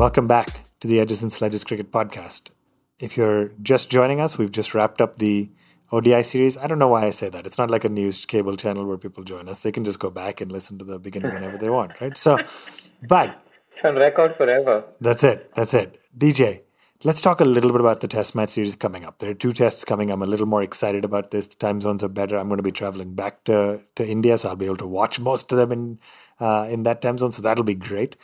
[0.00, 2.52] Welcome back to the Edges and Sledges Cricket Podcast.
[2.98, 5.50] If you're just joining us, we've just wrapped up the
[5.92, 6.56] ODI series.
[6.56, 7.44] I don't know why I say that.
[7.46, 9.60] It's not like a news cable channel where people join us.
[9.60, 12.16] They can just go back and listen to the beginning whenever they want, right?
[12.16, 12.38] So,
[13.08, 13.44] but
[13.76, 14.84] it's on record forever.
[15.02, 15.50] That's it.
[15.54, 16.00] That's it.
[16.16, 16.62] DJ,
[17.04, 19.18] let's talk a little bit about the test match series coming up.
[19.18, 20.10] There are two tests coming.
[20.10, 21.46] I'm a little more excited about this.
[21.46, 22.38] The time zones are better.
[22.38, 25.20] I'm going to be traveling back to, to India, so I'll be able to watch
[25.20, 25.98] most of them in
[26.38, 27.32] uh, in that time zone.
[27.32, 28.16] So that'll be great.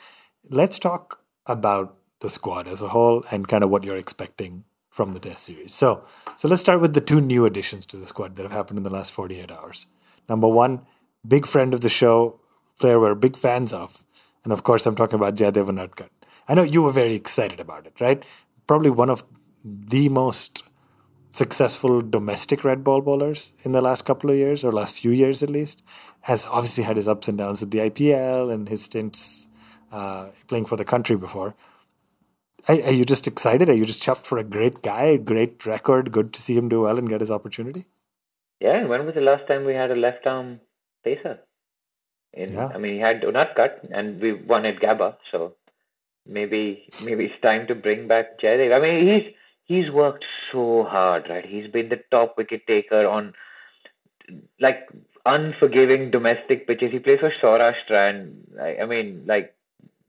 [0.49, 5.13] Let's talk about the squad as a whole and kind of what you're expecting from
[5.13, 5.73] the test series.
[5.73, 6.03] So,
[6.37, 8.83] so let's start with the two new additions to the squad that have happened in
[8.83, 9.85] the last 48 hours.
[10.27, 10.81] Number one,
[11.27, 12.39] big friend of the show,
[12.79, 14.03] player we're big fans of,
[14.43, 16.09] and of course I'm talking about Jayadev Unadkat.
[16.47, 18.23] I know you were very excited about it, right?
[18.65, 19.23] Probably one of
[19.63, 20.63] the most
[21.31, 25.43] successful domestic red ball bowlers in the last couple of years, or last few years
[25.43, 25.83] at least,
[26.21, 29.47] has obviously had his ups and downs with the IPL and his stints
[29.91, 31.55] uh, playing for the country before.
[32.67, 33.69] Are, are, you just excited?
[33.69, 36.11] Are you just chuffed for a great guy, great record?
[36.11, 37.85] Good to see him do well and get his opportunity.
[38.59, 40.59] Yeah, when was the last time we had a left arm
[41.03, 41.39] pacer?
[42.33, 42.67] In, yeah.
[42.67, 45.53] I mean, he had Unadkat, and we won at Gabba, so
[46.27, 48.75] maybe maybe it's time to bring back Jaydev.
[48.75, 49.33] I mean, he's
[49.65, 51.45] he's worked so hard, right?
[51.45, 53.33] He's been the top wicket taker on
[54.59, 54.89] like
[55.25, 56.91] unforgiving domestic pitches.
[56.91, 59.53] He plays for Saurashtra, and I, I mean, like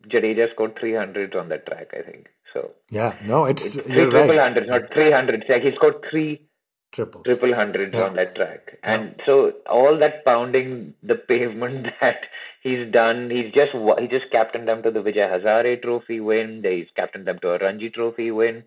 [0.09, 2.29] Jadeja scored 300 on that track, I think.
[2.53, 4.39] So yeah, no, it's, it's three triple right.
[4.39, 5.45] hundreds, not 300.
[5.49, 6.49] Like he scored three
[6.93, 7.25] Triples.
[7.25, 8.05] triple hundreds yeah.
[8.05, 9.25] on that track, and yeah.
[9.27, 12.21] so all that pounding the pavement that
[12.63, 16.63] he's done, he's just he just captained them to the Vijay Hazare Trophy win.
[16.65, 18.65] He's captained them to a Ranji Trophy win.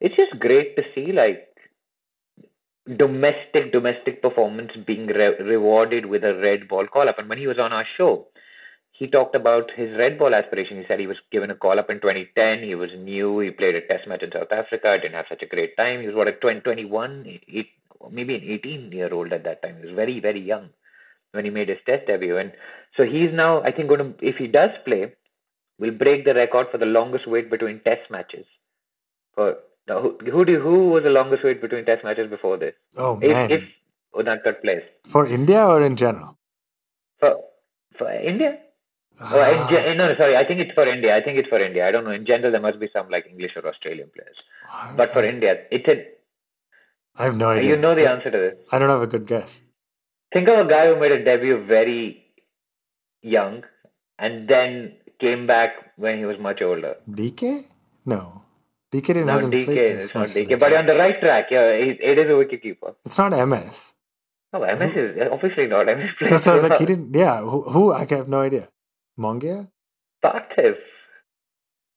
[0.00, 1.46] It's just great to see like
[2.96, 7.18] domestic domestic performance being re- rewarded with a red ball call up.
[7.18, 8.26] And when he was on our show,
[9.00, 10.76] he talked about his red ball aspiration.
[10.76, 12.62] He said he was given a call up in 2010.
[12.62, 13.40] He was new.
[13.40, 14.98] He played a test match in South Africa.
[15.00, 16.02] Didn't have such a great time.
[16.02, 17.68] He was what a 20, 21, eight,
[18.12, 19.78] maybe an 18 year old at that time.
[19.80, 20.68] He was very very young
[21.32, 22.36] when he made his test debut.
[22.36, 22.52] And
[22.94, 25.14] so he's now I think going to if he does play,
[25.78, 28.44] will break the record for the longest wait between test matches.
[29.34, 29.56] For
[29.88, 32.74] who who, do, who was the longest wait between test matches before this?
[32.98, 33.50] Oh man!
[33.50, 36.36] If, if plays for India or in general?
[37.18, 37.36] For
[37.96, 38.58] for India.
[39.20, 39.68] Oh, ah.
[39.68, 40.36] ge- no, sorry.
[40.36, 41.14] I think it's for India.
[41.14, 41.86] I think it's for India.
[41.86, 42.10] I don't know.
[42.12, 44.36] In general, there must be some like English or Australian players.
[44.96, 45.96] But for India, it's a.
[47.16, 47.70] I have no idea.
[47.70, 48.54] You know the answer to this.
[48.72, 49.60] I don't have a good guess.
[50.32, 52.24] Think of a guy who made a debut very
[53.20, 53.64] young
[54.18, 56.96] and then came back when he was much older.
[57.10, 57.64] DK?
[58.06, 58.42] No.
[58.92, 61.60] DK didn't Not hasn't DK, played it's not DK, but on the right track, yeah,
[61.60, 62.94] it, it is a wicket keeper.
[63.04, 63.92] It's not MS.
[64.52, 65.86] No, MS is obviously not.
[65.86, 67.14] MS So, plays so like he didn't.
[67.14, 67.62] Yeah, who?
[67.62, 68.68] who I have no idea.
[69.18, 69.68] Mongia.
[70.24, 70.76] Parthiv.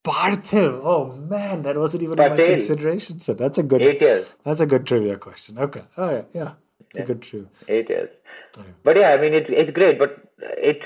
[0.05, 0.81] Parthiv.
[0.83, 3.19] Oh man, that wasn't even in my consideration.
[3.19, 3.81] So that's a good.
[3.81, 4.27] Eight years.
[4.43, 5.57] That's a good trivia question.
[5.57, 5.81] Okay.
[5.97, 6.51] Oh yeah, yeah.
[6.79, 7.49] It's a good trivia.
[7.67, 8.09] Eight years.
[8.57, 8.69] Okay.
[8.83, 9.97] But yeah, I mean, it's it's great.
[9.97, 10.09] But
[10.57, 10.85] it's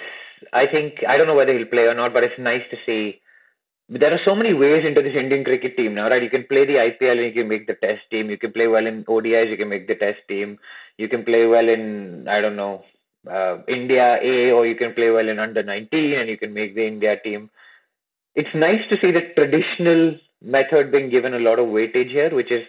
[0.54, 2.14] I think I don't know whether he'll play or not.
[2.14, 3.22] But it's nice to see.
[3.90, 6.22] There are so many ways into this Indian cricket team now, right?
[6.22, 8.30] You can play the IPL and you can make the Test team.
[8.30, 9.50] You can play well in ODIs.
[9.50, 10.60] You can make the Test team.
[10.98, 12.84] You can play well in I don't know
[13.30, 16.76] uh, India A, or you can play well in under 19 and you can make
[16.76, 17.50] the India team.
[18.36, 22.52] It's nice to see the traditional method being given a lot of weightage here, which
[22.52, 22.64] is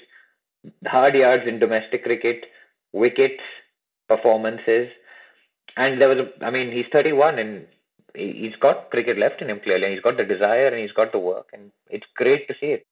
[0.87, 2.45] hard yards in domestic cricket,
[2.93, 3.43] wickets,
[4.09, 4.89] performances.
[5.77, 7.67] And there was, a, I mean, he's 31 and
[8.15, 9.85] he- he's got cricket left in him clearly.
[9.85, 11.49] And he's got the desire and he's got the work.
[11.53, 12.87] And it's great to see it.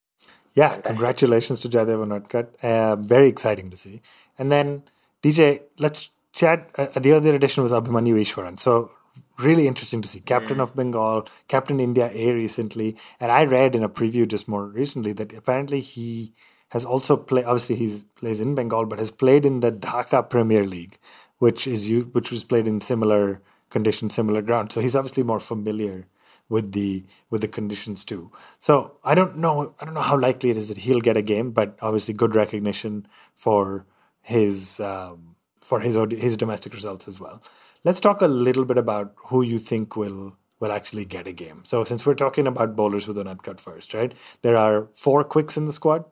[0.53, 2.47] Yeah, congratulations to Jaydev Unadkat.
[2.63, 4.01] Uh, very exciting to see.
[4.39, 4.83] And then
[5.23, 6.69] DJ, let's chat.
[6.77, 8.59] Uh, the other edition was Abhimanyu Easwaran.
[8.59, 8.91] So
[9.39, 10.19] really interesting to see.
[10.19, 14.65] Captain of Bengal, Captain India A recently, and I read in a preview just more
[14.65, 16.33] recently that apparently he
[16.69, 17.45] has also played.
[17.45, 20.97] Obviously, he plays in Bengal, but has played in the Dhaka Premier League,
[21.39, 24.71] which is which was played in similar conditions, similar ground.
[24.71, 26.07] So he's obviously more familiar
[26.49, 28.31] with the with the conditions too.
[28.59, 31.21] So I don't know I don't know how likely it is that he'll get a
[31.21, 33.85] game, but obviously good recognition for
[34.21, 35.36] his um,
[35.67, 37.41] for his his domestic results as well.
[37.83, 41.63] Let's talk a little bit about who you think will will actually get a game.
[41.65, 44.13] So since we're talking about bowlers with Unadkat first, right?
[44.41, 46.05] There are four quicks in the squad.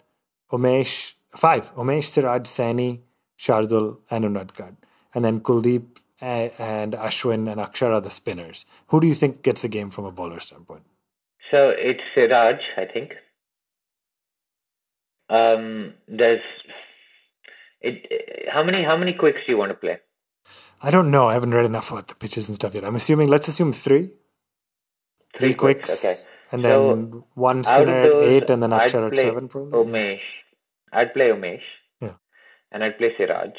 [0.52, 1.74] Umesh, five.
[1.76, 3.02] Umesh, Siraj, Saini,
[3.40, 4.76] Shardul, and Unadkat.
[5.16, 8.66] And then Kuldeep and Ashwin and Akshar are the spinners.
[8.88, 10.84] Who do you think gets a game from a bowler standpoint?
[11.50, 13.14] So it's Siraj, I think.
[15.30, 16.42] Um, there's
[17.86, 18.50] it.
[18.52, 19.98] How many how many quicks do you want to play?
[20.82, 21.28] I don't know.
[21.28, 22.86] I haven't read enough about the pitches and stuff yet.
[22.86, 23.28] I'm assuming.
[23.28, 24.12] Let's assume three.
[25.36, 25.90] Three, quicks.
[25.90, 26.16] Okay.
[26.52, 29.80] And So, then one spinner at eight, and then Akshar at seven, probably.
[29.84, 30.28] Umesh.
[30.94, 31.68] I'd play Umesh.
[32.00, 32.14] Yeah.
[32.72, 33.52] And I'd play Siraj.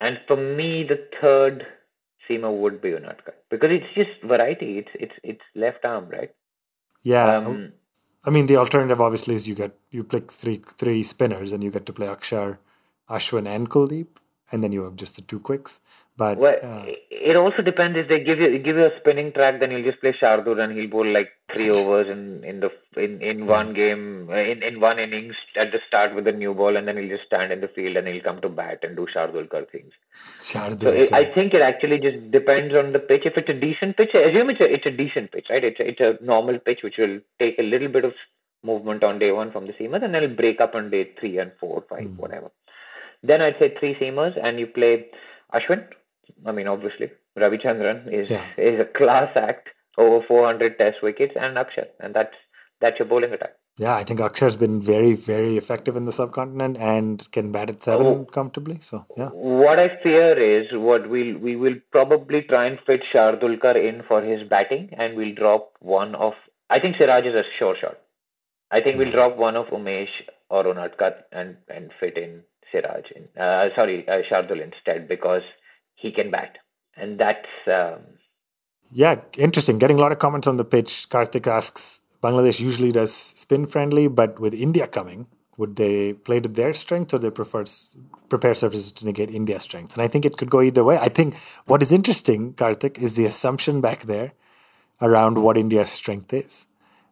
[0.00, 1.66] And for me, the third
[2.28, 4.78] seamer would be Unadkat because it's just variety.
[4.78, 6.34] It's it's it's left arm, right?
[7.02, 7.36] Yeah.
[7.36, 7.72] Um,
[8.24, 11.70] I mean, the alternative obviously is you get you pick three three spinners, and you
[11.70, 12.58] get to play Akshar,
[13.08, 14.08] Ashwin, and Kuldeep,
[14.52, 15.80] and then you have just the two quicks.
[16.16, 19.58] But well, uh, it also depends if they give you give you a spinning track,
[19.58, 23.20] then you'll just play Shardul and he'll bowl like three overs in in the in
[23.20, 26.86] in one game in in one innings at the start with a new ball, and
[26.86, 29.50] then he'll just stand in the field and he'll come to bat and do Shardul
[29.50, 29.92] Thakur things.
[30.40, 31.12] Shardul, So it.
[31.12, 33.22] I think it actually just depends on the pitch.
[33.24, 35.64] If it's a decent pitch, I assume it's a it's a decent pitch, right?
[35.64, 38.12] It's a, it's a normal pitch which will take a little bit of
[38.62, 41.38] movement on day one from the seamers, and then it'll break up on day three
[41.38, 42.16] and four, five, Hmm.
[42.16, 42.50] whatever.
[43.30, 45.06] Then I'd say three seamers, and you play
[45.58, 45.84] Ashwin.
[46.46, 48.44] I mean, obviously, Ravichandran is Yeah.
[48.70, 52.36] is a class act, over 400 Test wickets, and Akshar, and that's
[52.80, 53.54] that's your bowling attack.
[53.82, 57.82] yeah, I think Akshar's been very very effective in the subcontinent and can bat at
[57.88, 58.24] seven Oh.
[58.36, 58.76] comfortably.
[58.88, 59.30] So yeah,
[59.62, 64.02] What I fear is what we'll we will probably try and fit Shardul Thakur in
[64.10, 66.34] for his batting, and we'll drop one of.
[66.76, 67.98] I think Siraj is a sure shot.
[68.70, 69.18] I think we'll hmm.
[69.20, 70.14] drop one of Umesh
[70.50, 72.42] or Unadkat and and fit in
[72.74, 73.24] Siraj in.
[73.40, 75.42] Uh, sorry, uh, Shardul instead because
[75.94, 76.56] he can bat,
[76.96, 77.46] and that's.
[77.66, 78.00] Um,
[78.90, 79.78] yeah, interesting.
[79.78, 81.08] Getting a lot of comments on the pitch.
[81.08, 86.48] Karthik asks, Bangladesh usually does spin friendly, but with India coming, would they play to
[86.48, 87.64] their strengths or they prefer
[88.28, 89.94] prepare surfaces to negate India's strengths?
[89.94, 90.98] And I think it could go either way.
[90.98, 94.32] I think what is interesting, Karthik, is the assumption back there
[95.00, 96.66] around what India's strength is.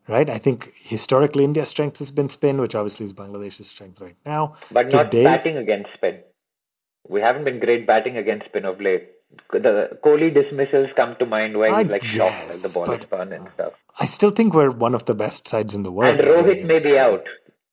[0.08, 0.28] Right?
[0.28, 4.54] I think historically India's strength has been spin, which obviously is Bangladesh's strength right now.
[4.70, 6.18] but not batting against spin.
[7.08, 9.08] We haven't been great batting against spin of late.
[9.52, 13.02] The Kohli dismissals come to mind where he's I like shocked, like the ball is
[13.02, 13.72] spun and stuff.
[13.98, 16.20] I still think we're one of the best sides in the world.
[16.20, 16.98] And Rohit may be spin.
[16.98, 17.24] out.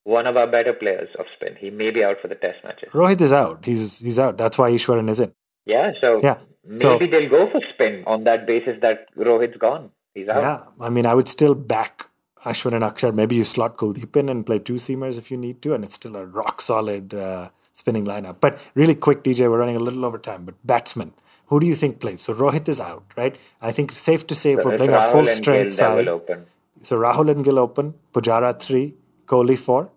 [0.03, 1.55] One of our better players of spin.
[1.59, 2.89] He may be out for the test matches.
[2.93, 3.65] Rohit is out.
[3.65, 4.37] He's he's out.
[4.37, 5.33] That's why Easwaran is in.
[5.65, 9.91] Yeah, so Yeah, maybe so- they'll go for spin on that basis that Rohit's gone.
[10.13, 10.37] He's out.
[10.41, 12.07] Yeah, I mean, I would still back
[12.45, 13.13] Ashwin and Akshar.
[13.13, 15.95] Maybe you slot Kuldeep in and play two seamers if you need to, and it's
[15.95, 18.37] still a rock solid uh, spinning lineup.
[18.39, 20.45] But really quick, DJ, we're running a little over time.
[20.45, 21.13] But batsman,
[21.47, 22.21] who do you think plays?
[22.21, 23.35] So Rohit is out, right?
[23.61, 26.05] I think it's safe to say if we're playing a full strength side.
[26.83, 29.91] So Rahul and Gill open, Pujara three, Kohli four.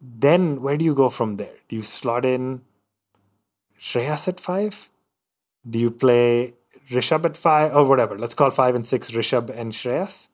[0.00, 1.54] Then where do you go from there?
[1.68, 2.60] Do you slot in
[3.80, 4.90] Shreyas at five?
[5.68, 6.54] Do you play
[6.90, 8.18] Rishabh at five or whatever?
[8.18, 10.28] Let's call five and six Rishabh and Shreyas.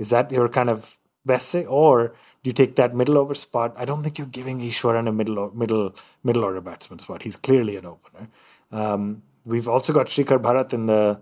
[0.00, 2.08] Is that your kind of best say, or
[2.42, 3.74] do you take that middle over spot?
[3.76, 7.22] I don't think you're giving Easwaran a middle middle middle order batsman spot.
[7.22, 8.28] He's clearly an opener.
[8.72, 11.20] Um, we've also got Shrikar Bharat in the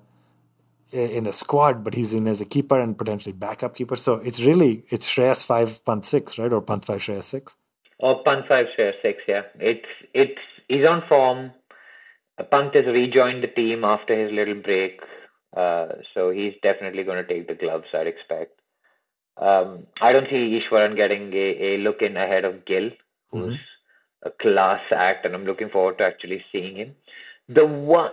[0.90, 3.96] in the squad, but he's in as a keeper and potentially backup keeper.
[3.96, 7.56] So it's really it's Shreyas five, Pant six, right, or Pant five, Shreyas six.
[7.98, 9.18] Or Pant five, Shreyas six.
[9.26, 11.52] Yeah, it's it's he's on form.
[12.50, 15.00] Pant has rejoined the team after his little break,
[15.56, 17.86] uh, so he's definitely going to take the gloves.
[17.92, 18.57] I'd expect.
[19.40, 22.90] Um, I don't see Easwaran getting a, a look in ahead of Gill,
[23.30, 24.28] who's mm-hmm.
[24.28, 26.96] a class act, and I'm looking forward to actually seeing him.
[27.48, 28.10] The one,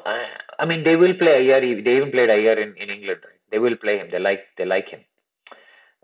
[0.59, 1.61] I mean, they will play Iyer.
[1.61, 3.21] They even played Iyer in, in England.
[3.23, 3.39] Right?
[3.51, 4.07] They will play him.
[4.11, 5.01] They like they like him.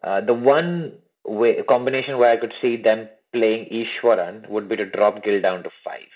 [0.03, 4.85] Uh, the one way combination where I could see them playing Easwaran would be to
[4.85, 6.11] drop Gill down to five,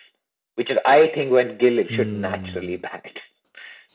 [0.55, 2.19] which is I think when Gill should mm.
[2.19, 3.05] naturally bat.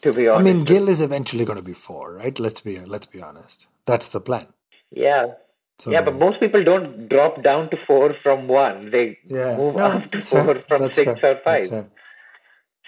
[0.02, 2.38] To be honest, I mean, Gill is eventually going to be four, right?
[2.38, 3.66] Let's be let's be honest.
[3.84, 4.46] That's the plan.
[4.90, 5.26] Yeah.
[5.78, 8.90] So, yeah, but most people don't drop down to four from one.
[8.90, 9.56] They yeah.
[9.56, 10.64] move no, up to four fair.
[10.68, 11.36] from that's six fair.
[11.36, 11.86] or five.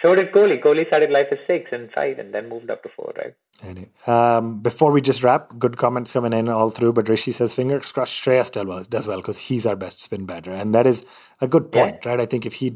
[0.02, 0.60] So did Kohli.
[0.60, 3.34] Kohli started life as six and five and then moved up to four, right?
[3.62, 6.92] Anyway, um, before we just wrap, good comments coming in all through.
[6.92, 8.50] But Rishi says, fingers crossed, Shreyas
[8.90, 10.50] does well, because he's our best spin batter.
[10.50, 11.06] And that is
[11.40, 12.10] a good point, yeah.
[12.10, 12.20] right?
[12.20, 12.74] I think if he,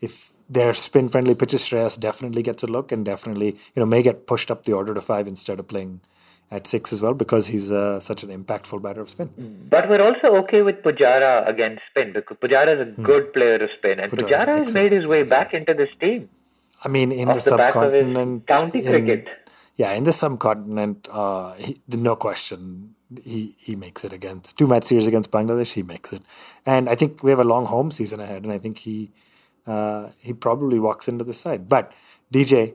[0.00, 4.02] if their spin friendly pitches, Shreyas definitely gets a look and definitely, you know, may
[4.02, 6.00] get pushed up the order to five instead of playing
[6.50, 9.66] at six as well because he's uh, such an impactful batter of spin.
[9.70, 13.02] But we're also okay with Pujara against spin because Pujara is a hmm.
[13.02, 16.28] good player of spin and Pujara, Pujara has made his way back into this team.
[16.82, 19.28] I mean, in the, the subcontinent, county in, cricket.
[19.76, 24.84] Yeah, in the subcontinent, uh, he, no question, he he makes it against two match
[24.84, 25.72] series against Bangladesh.
[25.72, 26.22] He makes it,
[26.66, 29.12] and I think we have a long home season ahead, and I think he
[29.66, 31.68] uh, he probably walks into the side.
[31.68, 31.92] But
[32.32, 32.74] DJ,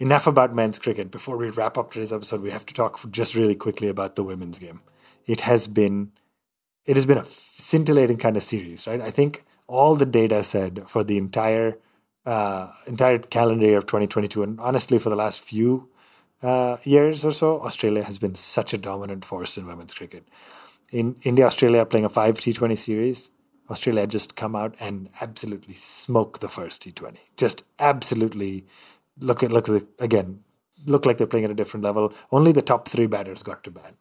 [0.00, 1.10] enough about men's cricket.
[1.12, 4.24] Before we wrap up today's episode, we have to talk just really quickly about the
[4.24, 4.80] women's game.
[5.26, 6.10] It has been
[6.86, 9.00] it has been a scintillating kind of series, right?
[9.00, 11.78] I think all the data said for the entire
[12.26, 15.88] uh, entire calendar year of 2022, and honestly, for the last few
[16.42, 20.26] uh, years or so, Australia has been such a dominant force in women's cricket.
[20.90, 23.30] In India, Australia playing a five T20 series,
[23.70, 27.18] Australia just come out and absolutely smoke the first T20.
[27.36, 28.64] Just absolutely
[29.20, 30.40] look at look at again
[30.86, 32.12] look like they're playing at a different level.
[32.32, 33.94] Only the top three batters got to bat,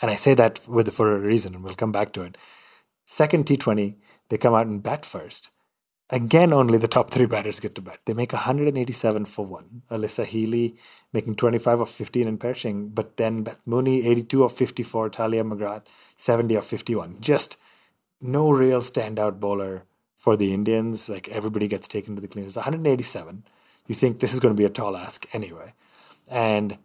[0.00, 2.36] and I say that with for a reason, and we'll come back to it.
[3.06, 3.96] Second T20,
[4.28, 5.50] they come out and bat first.
[6.10, 8.00] Again, only the top three batters get to bat.
[8.04, 9.82] They make 187 for one.
[9.90, 10.76] Alyssa Healy
[11.12, 15.86] making 25 of 15 in Pershing, but then Beth Mooney 82 of 54, Tahlia McGrath
[16.16, 17.16] 70 of 51.
[17.20, 17.56] Just
[18.20, 19.84] no real standout bowler
[20.14, 21.08] for the Indians.
[21.08, 22.56] Like everybody gets taken to the cleaners.
[22.56, 23.44] 187.
[23.86, 25.74] You think this is going to be a tall ask anyway.
[26.28, 26.78] And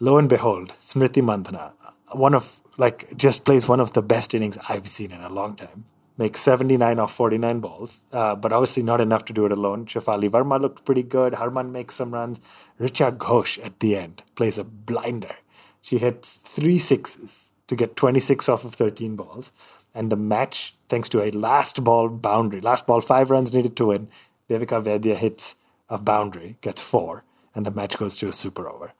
[0.00, 1.72] lo and behold, Smriti Mandhana,
[2.12, 5.56] one of like just plays one of the best innings I've seen in a long
[5.56, 5.86] time
[6.16, 9.86] make 79 off 49 balls, uh, but obviously not enough to do it alone.
[9.86, 11.34] Shafali Verma looked pretty good.
[11.34, 12.40] Harman makes some runs.
[12.80, 15.36] Richa Ghosh at the end plays a blinder.
[15.80, 19.50] She hits three sixes to get 26 off of 13 balls.
[19.94, 23.86] And the match, thanks to a last ball boundary, last ball, five runs needed to
[23.86, 24.08] win.
[24.48, 25.56] Devika Vaidya hits
[25.88, 28.92] a boundary, gets four, and the match goes to a super over.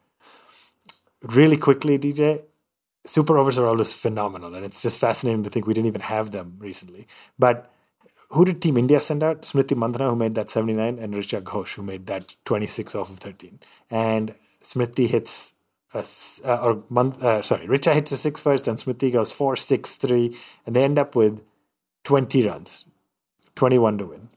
[1.23, 2.45] Really quickly, DJ,
[3.07, 6.31] super overs are always phenomenal, and it's just fascinating to think we didn't even have
[6.31, 7.07] them recently.
[7.39, 7.71] But
[8.31, 9.43] who did Team India send out?
[9.43, 13.19] Smriti Mandhana, who made that 79, and Richa Ghosh, who made that 26 off of
[13.19, 13.61] 13.
[13.91, 15.55] And Smriti hits,
[15.93, 16.05] a,
[16.45, 16.85] uh, or
[17.21, 20.83] uh, sorry, Richa hits a six first, and Smriti goes four, six, three, and they
[20.83, 21.45] end up with
[22.05, 22.87] 20 runs,
[23.55, 24.29] 21 to win.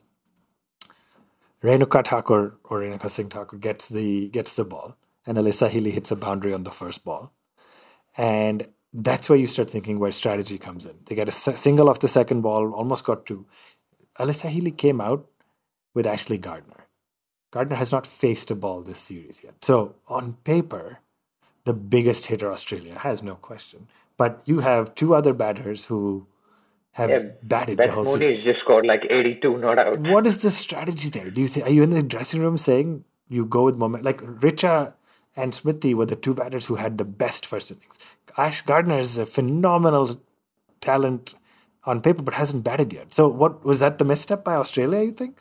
[1.62, 6.10] Renuka Thakur or Renuka Singh Thakur gets the gets the ball, and Alyssa Healy hits
[6.10, 7.32] a boundary on the first ball.
[8.16, 10.94] And that's where you start thinking where strategy comes in.
[11.06, 13.46] They get a single off the second ball, almost got two.
[14.18, 15.26] Alyssa Healy came out
[15.94, 16.86] with Ashleigh Gardner.
[17.50, 19.54] Gardner has not faced a ball this series yet.
[19.62, 20.98] So on paper,
[21.64, 23.88] the biggest hitter Australia has no question.
[24.16, 26.26] But you have two other batters who
[26.98, 29.98] have yeah, batted Beth the whole just scored like 82 not out.
[30.00, 31.30] What is the strategy there?
[31.30, 34.20] Do you think are you in the dressing room saying you go with moment like
[34.20, 34.94] Richa
[35.36, 37.98] and Smriti were the two batters who had the best first innings.
[38.36, 40.20] Ash Gardner is a phenomenal
[40.80, 41.34] talent
[41.84, 43.14] on paper, but hasn't batted yet.
[43.14, 45.02] So, what was that the misstep by Australia?
[45.02, 45.38] You think?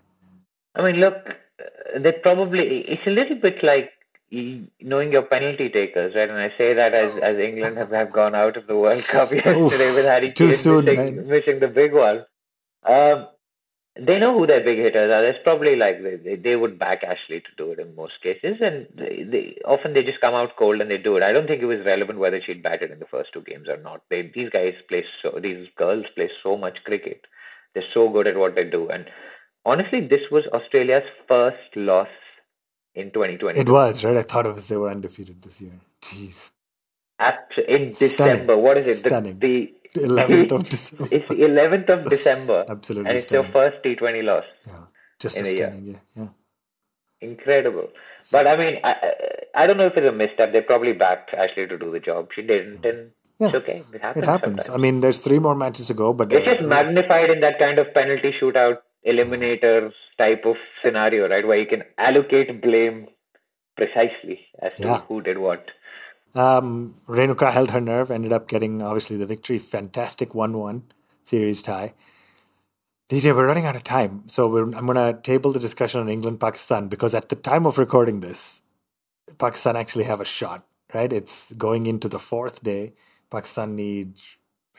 [0.76, 3.92] I mean, look, uh, they probably it's a little bit like
[4.32, 6.30] knowing your penalty takers, right?
[6.30, 9.32] And I say that as as England have, have gone out of the World Cup
[9.32, 12.26] yesterday Oof, with Harry Kane missing, missing, the big one.
[12.86, 13.28] Um,
[13.96, 15.22] they know who their big hitters are.
[15.24, 18.88] There's probably like they, they would back Ashleigh to do it in most cases, and
[18.96, 21.24] they, they often they just come out cold and they do it.
[21.24, 23.78] I don't think it was relevant whether she'd batted in the first two games or
[23.78, 24.02] not.
[24.10, 27.22] They, these guys play so these girls play so much cricket.
[27.74, 29.06] They're so good at what they do, and
[29.66, 32.08] honestly, this was Australia's first loss
[32.98, 33.60] in 2020.
[33.60, 34.18] It was right.
[34.18, 35.80] I thought it was they were undefeated this year.
[36.02, 36.50] Jeez.
[37.68, 38.36] in December.
[38.36, 38.64] Stunning.
[38.64, 38.98] What is it?
[39.00, 39.40] Stunning.
[39.40, 41.08] The, 11th of December.
[41.16, 42.66] It's the 11th of December.
[42.70, 43.10] Absolutely.
[43.10, 43.52] And it's stunning.
[43.52, 44.44] your first T20 loss.
[44.68, 44.74] Yeah.
[45.20, 45.74] Just in a a year.
[45.82, 45.98] yeah.
[46.16, 46.28] yeah.
[47.22, 47.88] Incredible.
[48.32, 48.94] But I mean, I,
[49.56, 50.52] I don't know if it's a misstep.
[50.54, 52.30] They probably backed Ashleigh to do the job.
[52.36, 53.48] She didn't, and Yeah.
[53.48, 53.84] it's okay.
[53.94, 54.24] It happens.
[54.24, 54.70] It happens.
[54.70, 57.58] I mean, there's three more matches to go, but it's uh, just magnified in that
[57.58, 58.78] kind of penalty shootout
[59.08, 61.46] eliminator type of scenario, right?
[61.48, 63.08] Where you can allocate blame
[63.76, 65.02] precisely as to Yeah.
[65.08, 65.72] who did what.
[66.36, 69.60] Um, Renuka held her nerve, ended up getting obviously the victory.
[69.60, 70.84] Fantastic 1 1
[71.24, 71.94] series tie.
[73.10, 74.28] DJ, we're running out of time.
[74.28, 77.66] So we're, I'm going to table the discussion on England Pakistan because at the time
[77.66, 78.64] of recording this,
[79.38, 81.12] Pakistan actually have a shot, right?
[81.12, 82.94] It's going into the fourth day.
[83.30, 84.37] Pakistan need a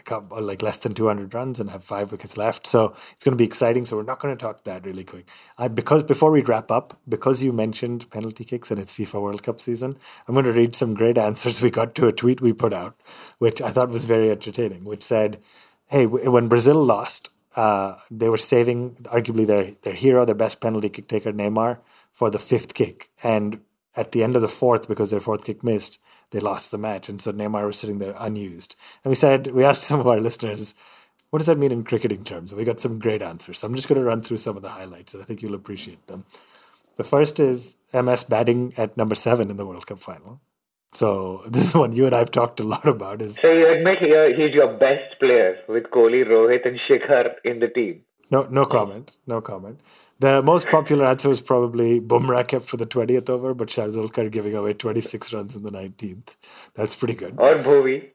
[0.09, 2.67] couple, like less than 200 runs and have five wickets left.
[2.67, 3.85] So it's going to be exciting.
[3.85, 5.29] So we're not going to talk that really quick.
[5.59, 9.43] I, because before we wrap up, because you mentioned penalty kicks and it's FIFA World
[9.43, 9.97] Cup season,
[10.27, 12.99] I'm going to read some great answers we got to a tweet we put out,
[13.39, 15.41] which I thought was very entertaining, which said,
[15.87, 20.89] Hey, when Brazil lost, uh, they were saving arguably their, their hero, their best penalty
[20.89, 21.81] kick taker, Neymar,
[22.13, 23.11] for the fifth kick.
[23.23, 23.61] And
[23.97, 25.99] at the end of the fourth, because their fourth kick missed,
[26.31, 27.09] they lost the match.
[27.09, 28.75] And so Neymar was sitting there unused.
[29.05, 30.75] And we said, we asked some of our listeners,
[31.31, 32.53] what does that mean in cricketing terms?
[32.55, 33.59] We got some great answers.
[33.59, 35.15] So I'm just going to run through some of the highlights.
[35.15, 36.25] and I think you'll appreciate them.
[36.97, 40.41] The first is MS batting at number seven in the World Cup final.
[40.95, 43.23] So this is one you and I have talked a lot about.
[43.23, 47.61] Is So you admit he, he's your best player with Kohli, Rohit, and Shikhar in
[47.61, 48.03] the team.
[48.31, 49.81] no no comment, no comment.
[50.19, 54.31] The most popular answer was probably Bumrah kept for the 20th over, but Shardul Thakur
[54.31, 56.37] giving away 26 runs in the 19th.
[56.75, 57.39] That's pretty good.
[57.39, 58.11] Or Bhuvi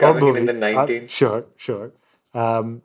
[0.00, 0.74] Or coming in the Bhuvi.
[0.74, 1.10] Uh, 19th.
[1.10, 1.92] sure, sure.
[2.34, 2.82] Um,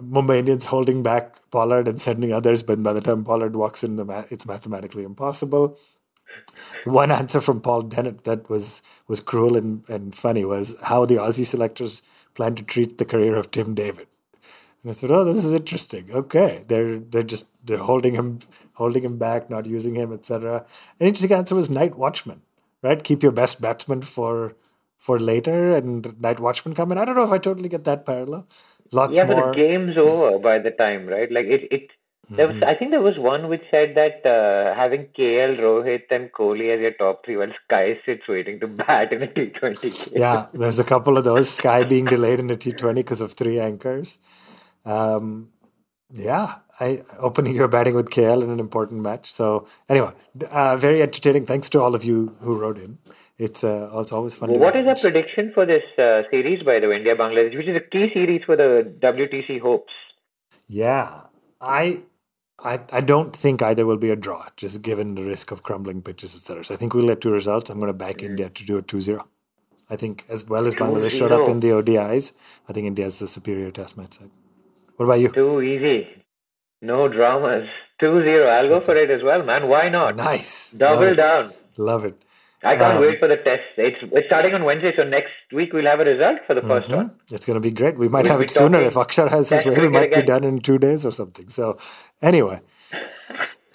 [0.00, 3.96] Mumbai Indians holding back Pollard and sending others, but by the time Pollard walks in,
[3.96, 5.78] the ma- it's mathematically impossible.
[6.84, 11.16] One answer from Paul Dennett that was was cruel and, and funny was how the
[11.16, 12.02] Aussie selectors
[12.34, 14.08] plan to treat the career of Tim David.
[14.86, 16.10] And I said, "Oh, this is interesting.
[16.14, 18.38] Okay, they're they're just they're holding him
[18.74, 20.64] holding him back, not using him, etc."
[21.00, 22.42] An interesting answer was night watchman.
[22.82, 24.54] Right, keep your best batsman for
[24.96, 26.98] for later, and night watchman come in.
[26.98, 28.46] I don't know if I totally get that parallel.
[28.92, 29.34] Lots Yeah, more.
[29.34, 31.30] but the game's over by the time, right?
[31.30, 31.90] Like it, it.
[32.36, 32.48] There Mm-hmm.
[32.48, 36.74] was, I think there was one which said that uh, having KL, Rohit, and Kohli
[36.74, 39.80] as your top three, while SKY sits waiting to bat in a T20
[40.12, 40.22] game.
[40.22, 41.50] yeah, there's a couple of those.
[41.50, 44.18] SKY being delayed in the T20 because of three anchors.
[44.86, 45.50] Um,
[46.12, 49.32] yeah, I opening your batting with KL in an important match.
[49.32, 50.12] So anyway,
[50.50, 51.46] uh, very entertaining.
[51.46, 52.98] Thanks to all of you who wrote in.
[53.38, 54.50] It's uh, it's always fun.
[54.50, 57.68] Well, what is our prediction for this uh, series, by the way, India Bangladesh, which
[57.68, 59.92] is a key series for the WTC hopes?
[60.68, 61.22] Yeah,
[61.60, 62.02] I.
[62.58, 66.00] I, I don't think either will be a draw, just given the risk of crumbling
[66.00, 66.64] pitches, etc.
[66.64, 67.68] So I think we'll get two results.
[67.68, 69.28] I'm going to back India to do a 2 0.
[69.90, 72.32] I think as well as Bangladesh showed up in the ODIs,
[72.66, 74.30] I think India is the superior test match side.
[74.96, 75.28] What about you?
[75.28, 76.08] Too easy.
[76.82, 77.66] No dramas.
[78.00, 78.48] 2 0.
[78.48, 79.68] I'll go for it as well, man.
[79.68, 80.16] Why not?
[80.16, 80.72] Nice.
[80.72, 81.16] Double Love it.
[81.16, 81.52] down.
[81.78, 82.22] Love it.
[82.62, 83.62] I can't Um, wait for the test.
[83.76, 86.90] It's, it's starting on Wednesday, so next week we'll have a result for the first
[86.90, 87.12] one.
[87.30, 87.96] It's going to be great.
[87.96, 89.78] We might We'll have it sooner if Akshar has his way.
[89.78, 91.48] We might be done in two days or something.
[91.50, 91.78] So,
[92.22, 92.60] anyway,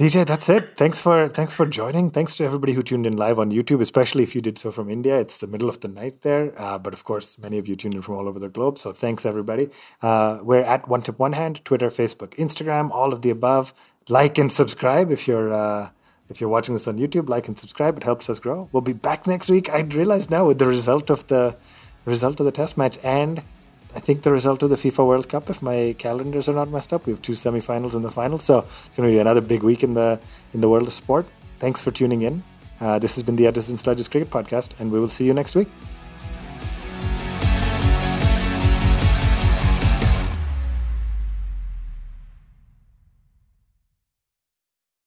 [0.01, 0.77] DJ, that's it.
[0.77, 2.09] Thanks for thanks for joining.
[2.09, 4.89] Thanks to everybody who tuned in live on YouTube, especially if you did so from
[4.89, 5.19] India.
[5.19, 7.93] It's the middle of the night there, uh, but of course, many of you tuned
[7.93, 8.79] in from all over the globe.
[8.79, 9.69] So, thanks everybody.
[10.01, 13.75] Uh, we're at One Tip One Hand, Twitter, Facebook, Instagram, all of the above.
[14.09, 15.53] Like and subscribe if you're.
[15.53, 15.91] Uh,
[16.29, 17.97] if you're watching this on YouTube, like and subscribe.
[17.97, 18.69] It helps us grow.
[18.71, 19.69] We'll be back next week.
[19.69, 21.57] I realize now with the result of the
[22.05, 23.43] result of the test match and
[23.93, 26.93] I think the result of the FIFA World Cup, if my calendars are not messed
[26.93, 28.39] up, we have two semifinals and the final.
[28.39, 30.19] So it's going to be another big week in the
[30.53, 31.27] in the world of sport.
[31.59, 32.43] Thanks for tuning in.
[32.79, 35.33] Uh, this has been the Edges & Sledges Cricket Podcast, and we will see you
[35.33, 35.69] next week.